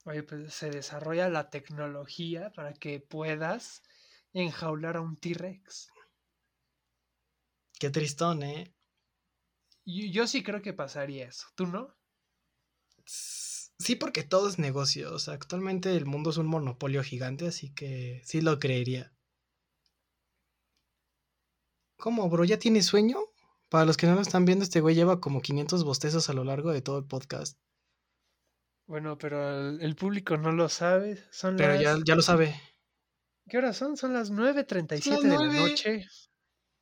Oye, 0.05 0.23
pues 0.23 0.53
se 0.53 0.69
desarrolla 0.71 1.29
la 1.29 1.49
tecnología 1.49 2.51
para 2.53 2.73
que 2.73 2.99
puedas 2.99 3.83
enjaular 4.33 4.97
a 4.97 5.01
un 5.01 5.17
T-Rex. 5.17 5.89
Qué 7.79 7.89
tristón, 7.89 8.43
¿eh? 8.43 8.73
Yo, 9.85 10.05
yo 10.07 10.27
sí 10.27 10.43
creo 10.43 10.61
que 10.61 10.73
pasaría 10.73 11.27
eso. 11.27 11.47
¿Tú 11.55 11.67
no? 11.67 11.95
Sí, 13.05 13.95
porque 13.95 14.23
todo 14.23 14.49
es 14.49 14.59
negocio. 14.59 15.13
O 15.13 15.19
sea, 15.19 15.35
actualmente 15.35 15.95
el 15.95 16.05
mundo 16.05 16.31
es 16.31 16.37
un 16.37 16.47
monopolio 16.47 17.03
gigante, 17.03 17.47
así 17.47 17.73
que 17.73 18.21
sí 18.25 18.41
lo 18.41 18.59
creería. 18.59 19.13
¿Cómo, 21.97 22.29
bro? 22.29 22.43
¿Ya 22.43 22.59
tienes 22.59 22.85
sueño? 22.85 23.19
Para 23.69 23.85
los 23.85 23.97
que 23.97 24.07
no 24.07 24.15
lo 24.15 24.21
están 24.21 24.45
viendo, 24.45 24.63
este 24.63 24.81
güey 24.81 24.95
lleva 24.95 25.19
como 25.19 25.41
500 25.41 25.83
bostezos 25.83 26.29
a 26.29 26.33
lo 26.33 26.43
largo 26.43 26.71
de 26.71 26.81
todo 26.81 26.99
el 26.99 27.05
podcast. 27.05 27.59
Bueno, 28.87 29.17
pero 29.17 29.69
el, 29.69 29.81
el 29.81 29.95
público 29.95 30.37
no 30.37 30.51
lo 30.51 30.69
sabe. 30.69 31.21
Son 31.29 31.57
Pero 31.57 31.73
las... 31.73 31.81
ya, 31.81 31.97
ya 32.05 32.15
lo 32.15 32.21
sabe. 32.21 32.55
¿Qué 33.49 33.57
horas 33.57 33.77
son? 33.77 33.95
Son 33.97 34.13
las 34.13 34.31
9.37 34.31 35.21
de 35.21 35.29
la 35.29 35.53
noche. 35.53 36.05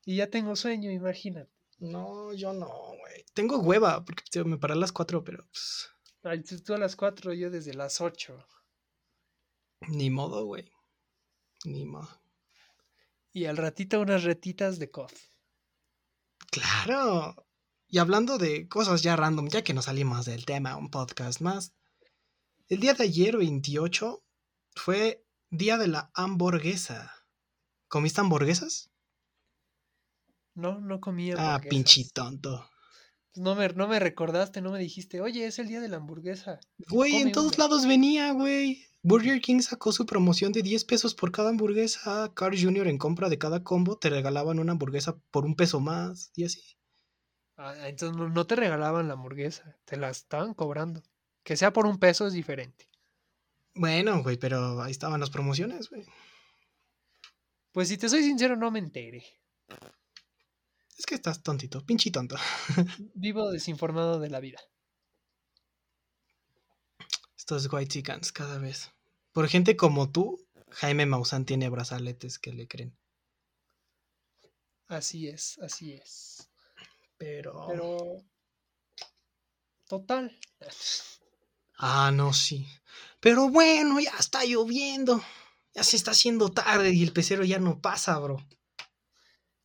Y 0.06 0.18
ya 0.18 0.30
tengo 0.30 0.56
sueño, 0.56 0.92
imagínate. 0.92 1.52
No, 1.80 2.34
yo 2.34 2.54
no, 2.54 2.68
güey. 2.68 3.26
Tengo 3.34 3.60
hueva, 3.60 4.04
porque 4.06 4.24
tío, 4.32 4.46
me 4.46 4.58
paré 4.58 4.74
a 4.74 4.78
las 4.78 4.92
4, 4.92 5.24
pero 5.24 5.46
pues, 5.46 5.90
Ay, 6.24 6.44
tú 6.44 6.74
a 6.74 6.78
las 6.78 6.96
4, 6.96 7.34
yo 7.34 7.50
desde 7.50 7.74
las 7.74 8.02
8. 8.02 8.48
ni 9.90 10.10
modo, 10.10 10.46
güey. 10.46 10.72
Ni 11.66 11.86
modo. 11.86 12.22
Y 13.34 13.46
al 13.46 13.58
ratito 13.58 14.00
unas 14.00 14.24
retitas 14.24 14.80
de 14.80 14.90
cof. 14.90 15.14
Claro. 16.52 17.36
Y 17.88 17.98
hablando 17.98 18.38
de 18.38 18.68
cosas 18.68 19.02
ya 19.04 19.16
random, 19.16 19.50
ya 19.50 19.64
que 19.64 19.74
nos 19.74 19.86
salimos 19.86 20.26
del 20.26 20.46
tema, 20.46 20.78
un 20.78 20.90
podcast 20.90 21.42
más. 21.42 21.74
El 22.68 22.80
día 22.80 22.94
de 22.94 23.04
ayer, 23.04 23.38
28, 23.38 24.24
fue 24.76 25.25
día 25.58 25.78
de 25.78 25.88
la 25.88 26.12
hamburguesa. 26.14 27.12
¿Comiste 27.88 28.22
hamburguesas? 28.22 28.92
No, 30.56 30.80
no 30.80 31.00
comí 31.00 31.32
Ah, 31.32 31.56
hamburguesas. 31.56 31.70
pinche 31.70 32.04
tonto. 32.14 32.70
Pues 33.34 33.44
No 33.44 33.56
me, 33.56 33.68
no 33.70 33.88
me 33.88 34.00
recordaste, 34.00 34.62
no 34.62 34.72
me 34.72 34.80
dijiste, 34.80 35.22
oye, 35.22 35.46
es 35.46 35.60
el 35.60 35.68
día 35.68 35.82
de 35.82 35.90
la 35.90 35.98
hamburguesa. 35.98 36.60
Güey, 36.90 37.18
en 37.18 37.32
todos 37.32 37.58
una. 37.58 37.66
lados 37.66 37.86
venía, 37.86 38.32
güey. 38.32 38.86
Burger 39.04 39.40
King 39.42 39.60
sacó 39.62 39.92
su 39.92 40.06
promoción 40.06 40.52
de 40.52 40.64
10 40.64 40.84
pesos 40.86 41.14
por 41.14 41.32
cada 41.32 41.50
hamburguesa. 41.50 42.32
Carl 42.34 42.58
Jr. 42.60 42.88
en 42.88 42.98
compra 42.98 43.30
de 43.30 43.38
cada 43.38 43.64
combo 43.64 43.98
te 43.98 44.10
regalaban 44.10 44.60
una 44.60 44.72
hamburguesa 44.74 45.18
por 45.32 45.46
un 45.46 45.56
peso 45.56 45.80
más 45.80 46.32
y 46.36 46.46
así. 46.46 46.62
Ah, 47.58 47.88
entonces 47.88 48.18
no, 48.18 48.30
no 48.30 48.48
te 48.48 48.56
regalaban 48.56 49.08
la 49.08 49.14
hamburguesa, 49.14 49.78
te 49.86 49.98
la 49.98 50.10
estaban 50.10 50.54
cobrando. 50.54 51.04
Que 51.44 51.56
sea 51.58 51.72
por 51.74 51.86
un 51.86 52.00
peso 52.00 52.26
es 52.28 52.34
diferente. 52.34 52.90
Bueno, 53.76 54.24
güey, 54.24 54.38
pero 54.38 54.82
ahí 54.82 54.92
estaban 54.92 55.20
las 55.20 55.30
promociones, 55.30 55.90
güey. 55.90 56.06
Pues 57.74 57.90
si 57.90 57.98
te 57.98 58.08
soy 58.08 58.24
sincero, 58.24 58.56
no 58.56 58.72
me 58.72 58.80
enteré. 58.80 59.26
Es 60.98 61.06
que 61.06 61.16
estás 61.16 61.44
tontito, 61.44 61.86
pinche 61.86 62.10
tonto. 62.10 62.38
Vivo 63.14 63.52
desinformado 63.52 64.18
de 64.20 64.30
la 64.30 64.40
vida. 64.40 64.60
Estos 67.38 67.72
white 67.72 67.90
chickens 67.90 68.32
cada 68.32 68.60
vez. 68.60 68.92
Por 69.34 69.50
gente 69.50 69.76
como 69.76 70.10
tú, 70.10 70.48
Jaime 70.70 71.06
Maussan 71.06 71.46
tiene 71.46 71.68
brazaletes 71.68 72.40
que 72.40 72.54
le 72.54 72.70
creen. 72.70 72.98
Así 74.88 75.28
es, 75.28 75.60
así 75.60 75.94
es. 75.94 76.50
Pero... 77.18 77.68
Pero. 77.68 78.18
Total. 79.86 80.40
Ah, 81.78 82.12
no, 82.14 82.34
sí. 82.34 82.68
Pero 83.20 83.50
bueno, 83.50 84.00
ya 84.00 84.14
está 84.20 84.46
lloviendo. 84.46 85.24
Ya 85.74 85.84
se 85.84 85.98
está 85.98 86.12
haciendo 86.12 86.50
tarde 86.50 86.92
y 86.92 87.04
el 87.04 87.12
pecero 87.12 87.44
ya 87.44 87.60
no 87.60 87.82
pasa, 87.82 88.18
bro. 88.20 88.38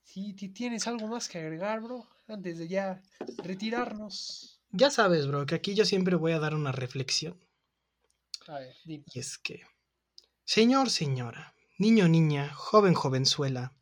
Si 0.03 0.35
tienes 0.35 0.89
algo 0.89 1.07
más 1.07 1.29
que 1.29 1.39
agregar, 1.39 1.81
bro, 1.81 2.05
antes 2.27 2.59
de 2.59 2.67
ya 2.67 3.01
retirarnos. 3.45 4.61
Ya 4.73 4.91
sabes, 4.91 5.29
bro, 5.29 5.47
que 5.47 5.55
aquí 5.55 5.75
yo 5.75 5.85
siempre 5.85 6.17
voy 6.17 6.33
a 6.33 6.41
dar 6.41 6.55
una 6.55 6.73
reflexión. 6.73 7.41
A 8.49 8.59
ver, 8.59 8.75
dime. 8.85 9.05
Y 9.13 9.21
es 9.21 9.39
que, 9.39 9.63
señor, 10.45 10.91
señora, 10.91 11.55
niño, 11.79 12.09
niña, 12.09 12.53
joven, 12.55 12.95
jovenzuela, 12.95 13.73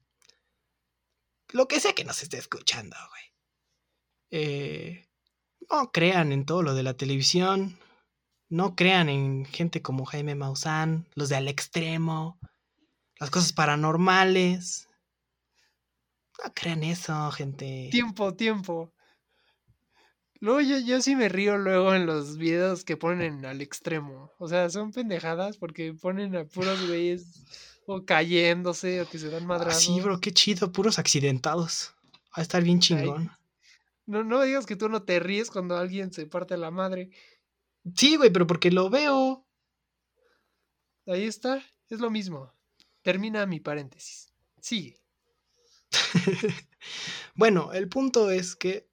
lo 1.50 1.66
que 1.66 1.80
sea 1.80 1.94
que 1.94 2.04
nos 2.04 2.22
esté 2.22 2.36
escuchando, 2.36 2.96
güey. 3.10 3.22
Eh, 4.30 5.08
no 5.70 5.90
crean 5.92 6.32
en 6.32 6.44
todo 6.44 6.62
lo 6.62 6.74
de 6.74 6.82
la 6.82 6.94
televisión. 6.94 7.78
No 8.48 8.74
crean 8.74 9.08
en 9.08 9.44
gente 9.44 9.82
como 9.82 10.06
Jaime 10.06 10.34
Maussan, 10.34 11.06
los 11.14 11.28
de 11.28 11.36
al 11.36 11.48
extremo, 11.48 12.38
las 13.20 13.30
cosas 13.30 13.52
paranormales. 13.52 14.88
No 16.44 16.52
crean 16.54 16.82
eso, 16.84 17.30
gente. 17.32 17.88
Tiempo, 17.90 18.34
tiempo. 18.34 18.92
Luego 20.40 20.60
yo, 20.60 20.78
yo 20.78 21.00
sí 21.02 21.16
me 21.16 21.28
río 21.28 21.58
luego 21.58 21.94
en 21.94 22.06
los 22.06 22.36
videos 22.38 22.84
que 22.84 22.96
ponen 22.96 23.44
al 23.44 23.60
extremo. 23.60 24.30
O 24.38 24.46
sea, 24.46 24.70
son 24.70 24.92
pendejadas 24.92 25.56
porque 25.56 25.92
ponen 25.94 26.36
a 26.36 26.44
puros 26.44 26.86
güeyes 26.86 27.42
o 27.86 28.04
cayéndose 28.04 29.00
o 29.00 29.08
que 29.08 29.18
se 29.18 29.30
dan 29.30 29.42
Ah, 29.44 29.46
madrazos. 29.46 29.82
sí, 29.82 30.00
bro, 30.00 30.20
qué 30.20 30.32
chido, 30.32 30.70
puros 30.70 30.98
accidentados. 31.00 31.92
Va 32.28 32.36
a 32.36 32.42
estar 32.42 32.62
bien 32.62 32.78
chingón. 32.78 33.32
No, 34.06 34.22
no 34.22 34.38
me 34.38 34.46
digas 34.46 34.64
que 34.64 34.76
tú 34.76 34.88
no 34.88 35.02
te 35.02 35.18
ríes 35.18 35.50
cuando 35.50 35.76
alguien 35.76 36.12
se 36.12 36.26
parte 36.26 36.56
la 36.56 36.70
madre. 36.70 37.10
Sí, 37.96 38.16
güey, 38.16 38.30
pero 38.30 38.46
porque 38.46 38.70
lo 38.70 38.90
veo. 38.90 39.46
Ahí 41.06 41.24
está, 41.24 41.62
es 41.88 42.00
lo 42.00 42.10
mismo. 42.10 42.52
Termina 43.02 43.46
mi 43.46 43.60
paréntesis. 43.60 44.32
Sigue. 44.60 45.00
bueno, 47.34 47.72
el 47.72 47.88
punto 47.88 48.30
es 48.30 48.56
que 48.56 48.88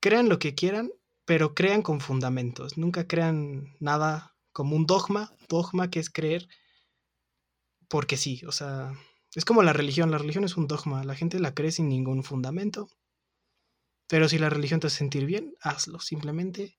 crean 0.00 0.28
lo 0.28 0.38
que 0.38 0.54
quieran, 0.54 0.90
pero 1.24 1.54
crean 1.54 1.82
con 1.82 2.00
fundamentos. 2.00 2.76
Nunca 2.76 3.06
crean 3.06 3.74
nada 3.80 4.36
como 4.52 4.76
un 4.76 4.86
dogma, 4.86 5.32
dogma 5.48 5.90
que 5.90 6.00
es 6.00 6.10
creer 6.10 6.48
porque 7.88 8.16
sí, 8.16 8.42
o 8.46 8.52
sea, 8.52 8.92
es 9.34 9.44
como 9.44 9.62
la 9.62 9.72
religión, 9.72 10.10
la 10.10 10.18
religión 10.18 10.44
es 10.44 10.56
un 10.56 10.66
dogma, 10.66 11.04
la 11.04 11.14
gente 11.14 11.38
la 11.38 11.54
cree 11.54 11.72
sin 11.72 11.88
ningún 11.88 12.24
fundamento. 12.24 12.88
Pero 14.08 14.28
si 14.28 14.38
la 14.38 14.50
religión 14.50 14.80
te 14.80 14.88
hace 14.88 14.98
sentir 14.98 15.26
bien, 15.26 15.54
hazlo, 15.60 15.98
simplemente 16.00 16.78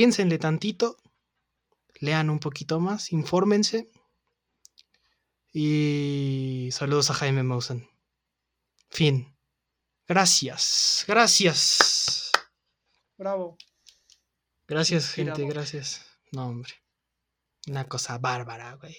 piénsenle 0.00 0.38
tantito, 0.38 0.96
lean 2.00 2.30
un 2.30 2.38
poquito 2.38 2.80
más, 2.80 3.12
infórmense. 3.12 3.90
Y 5.52 6.70
saludos 6.72 7.10
a 7.10 7.14
Jaime 7.14 7.42
Maussan. 7.42 7.86
Fin. 8.88 9.36
Gracias. 10.08 11.04
Gracias. 11.06 12.32
Bravo. 13.18 13.58
Gracias, 14.66 15.10
gente. 15.12 15.44
Gracias. 15.44 16.06
No, 16.32 16.46
hombre. 16.46 16.72
Una 17.68 17.86
cosa 17.86 18.16
bárbara, 18.16 18.76
güey. 18.76 18.96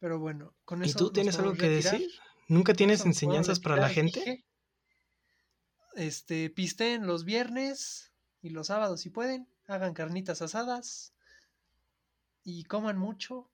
Pero 0.00 0.18
bueno, 0.18 0.56
con 0.64 0.82
¿Y 0.82 0.88
eso. 0.88 0.98
tú 0.98 1.04
nos 1.04 1.12
tienes 1.12 1.38
algo 1.38 1.52
que 1.52 1.68
retirar. 1.68 2.00
decir? 2.00 2.10
¿Nunca 2.48 2.74
tienes 2.74 3.06
enseñanzas 3.06 3.60
para 3.60 3.76
la 3.76 3.90
gente? 3.90 4.18
dije. 4.18 4.44
Este, 5.94 6.50
pisteen 6.50 7.06
los 7.06 7.24
viernes 7.24 8.09
y 8.42 8.50
los 8.50 8.68
sábados 8.68 9.00
si 9.00 9.10
pueden. 9.10 9.48
Hagan 9.66 9.94
carnitas 9.94 10.42
asadas. 10.42 11.12
Y 12.42 12.64
coman 12.64 12.98
mucho. 12.98 13.50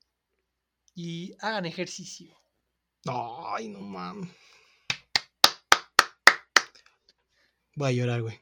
Y 0.95 1.35
hagan 1.41 1.67
ejercicio. 1.67 2.37
Ay, 3.07 3.69
no 3.69 3.81
mames. 3.81 4.31
Voy 7.75 7.89
a 7.89 7.93
llorar, 7.93 8.23
güey. 8.23 8.41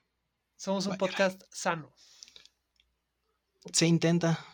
Somos 0.57 0.87
un 0.87 0.96
podcast 0.96 1.42
sano. 1.50 1.92
Se 3.73 3.87
intenta. 3.87 4.44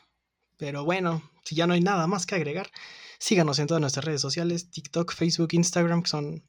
Pero 0.57 0.85
bueno, 0.85 1.31
si 1.45 1.55
ya 1.55 1.67
no 1.67 1.75
hay 1.75 1.81
nada 1.81 2.07
más 2.07 2.27
que 2.27 2.35
agregar, 2.35 2.71
síganos 3.19 3.59
en 3.59 3.67
todas 3.67 3.81
nuestras 3.81 4.05
redes 4.05 4.21
sociales, 4.21 4.71
TikTok, 4.71 5.13
Facebook, 5.13 5.51
Instagram, 5.53 6.03
que 6.03 6.09
son 6.09 6.45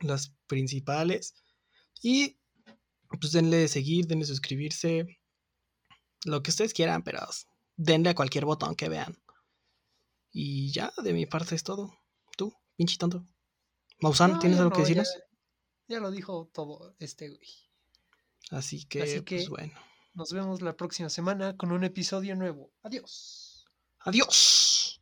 las 0.00 0.32
principales. 0.46 1.34
Y 2.02 2.38
pues 3.20 3.32
denle 3.32 3.68
seguir, 3.68 4.06
denle 4.06 4.24
suscribirse, 4.24 5.18
lo 6.24 6.42
que 6.42 6.50
ustedes 6.50 6.72
quieran, 6.74 7.02
pero 7.02 7.20
denle 7.76 8.10
a 8.10 8.14
cualquier 8.14 8.44
botón 8.44 8.74
que 8.74 8.88
vean. 8.88 9.16
Y 10.30 10.72
ya, 10.72 10.92
de 11.02 11.12
mi 11.12 11.26
parte 11.26 11.54
es 11.54 11.62
todo. 11.62 11.92
Tú, 12.36 12.54
pinche 12.76 12.96
tonto. 12.96 13.26
Mausan, 14.00 14.32
No, 14.32 14.38
¿tienes 14.38 14.58
algo 14.58 14.70
que 14.70 14.78
no, 14.78 14.82
decirnos? 14.84 15.08
Ya 15.88 16.00
lo 16.00 16.10
dijo 16.10 16.50
todo 16.52 16.94
este 16.98 17.28
güey. 17.28 17.48
Así 18.50 18.84
que, 18.86 19.02
Así 19.02 19.20
pues 19.20 19.42
que- 19.44 19.48
bueno. 19.48 19.72
Nos 20.14 20.30
vemos 20.32 20.60
la 20.60 20.76
próxima 20.76 21.08
semana 21.08 21.56
con 21.56 21.72
un 21.72 21.84
episodio 21.84 22.36
nuevo. 22.36 22.70
Adiós. 22.82 23.64
Adiós. 24.00 25.00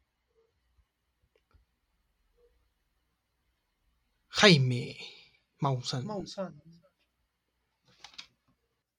Jaime 4.28 4.96
Maussan. 5.58 6.06
Mausan. 6.06 6.62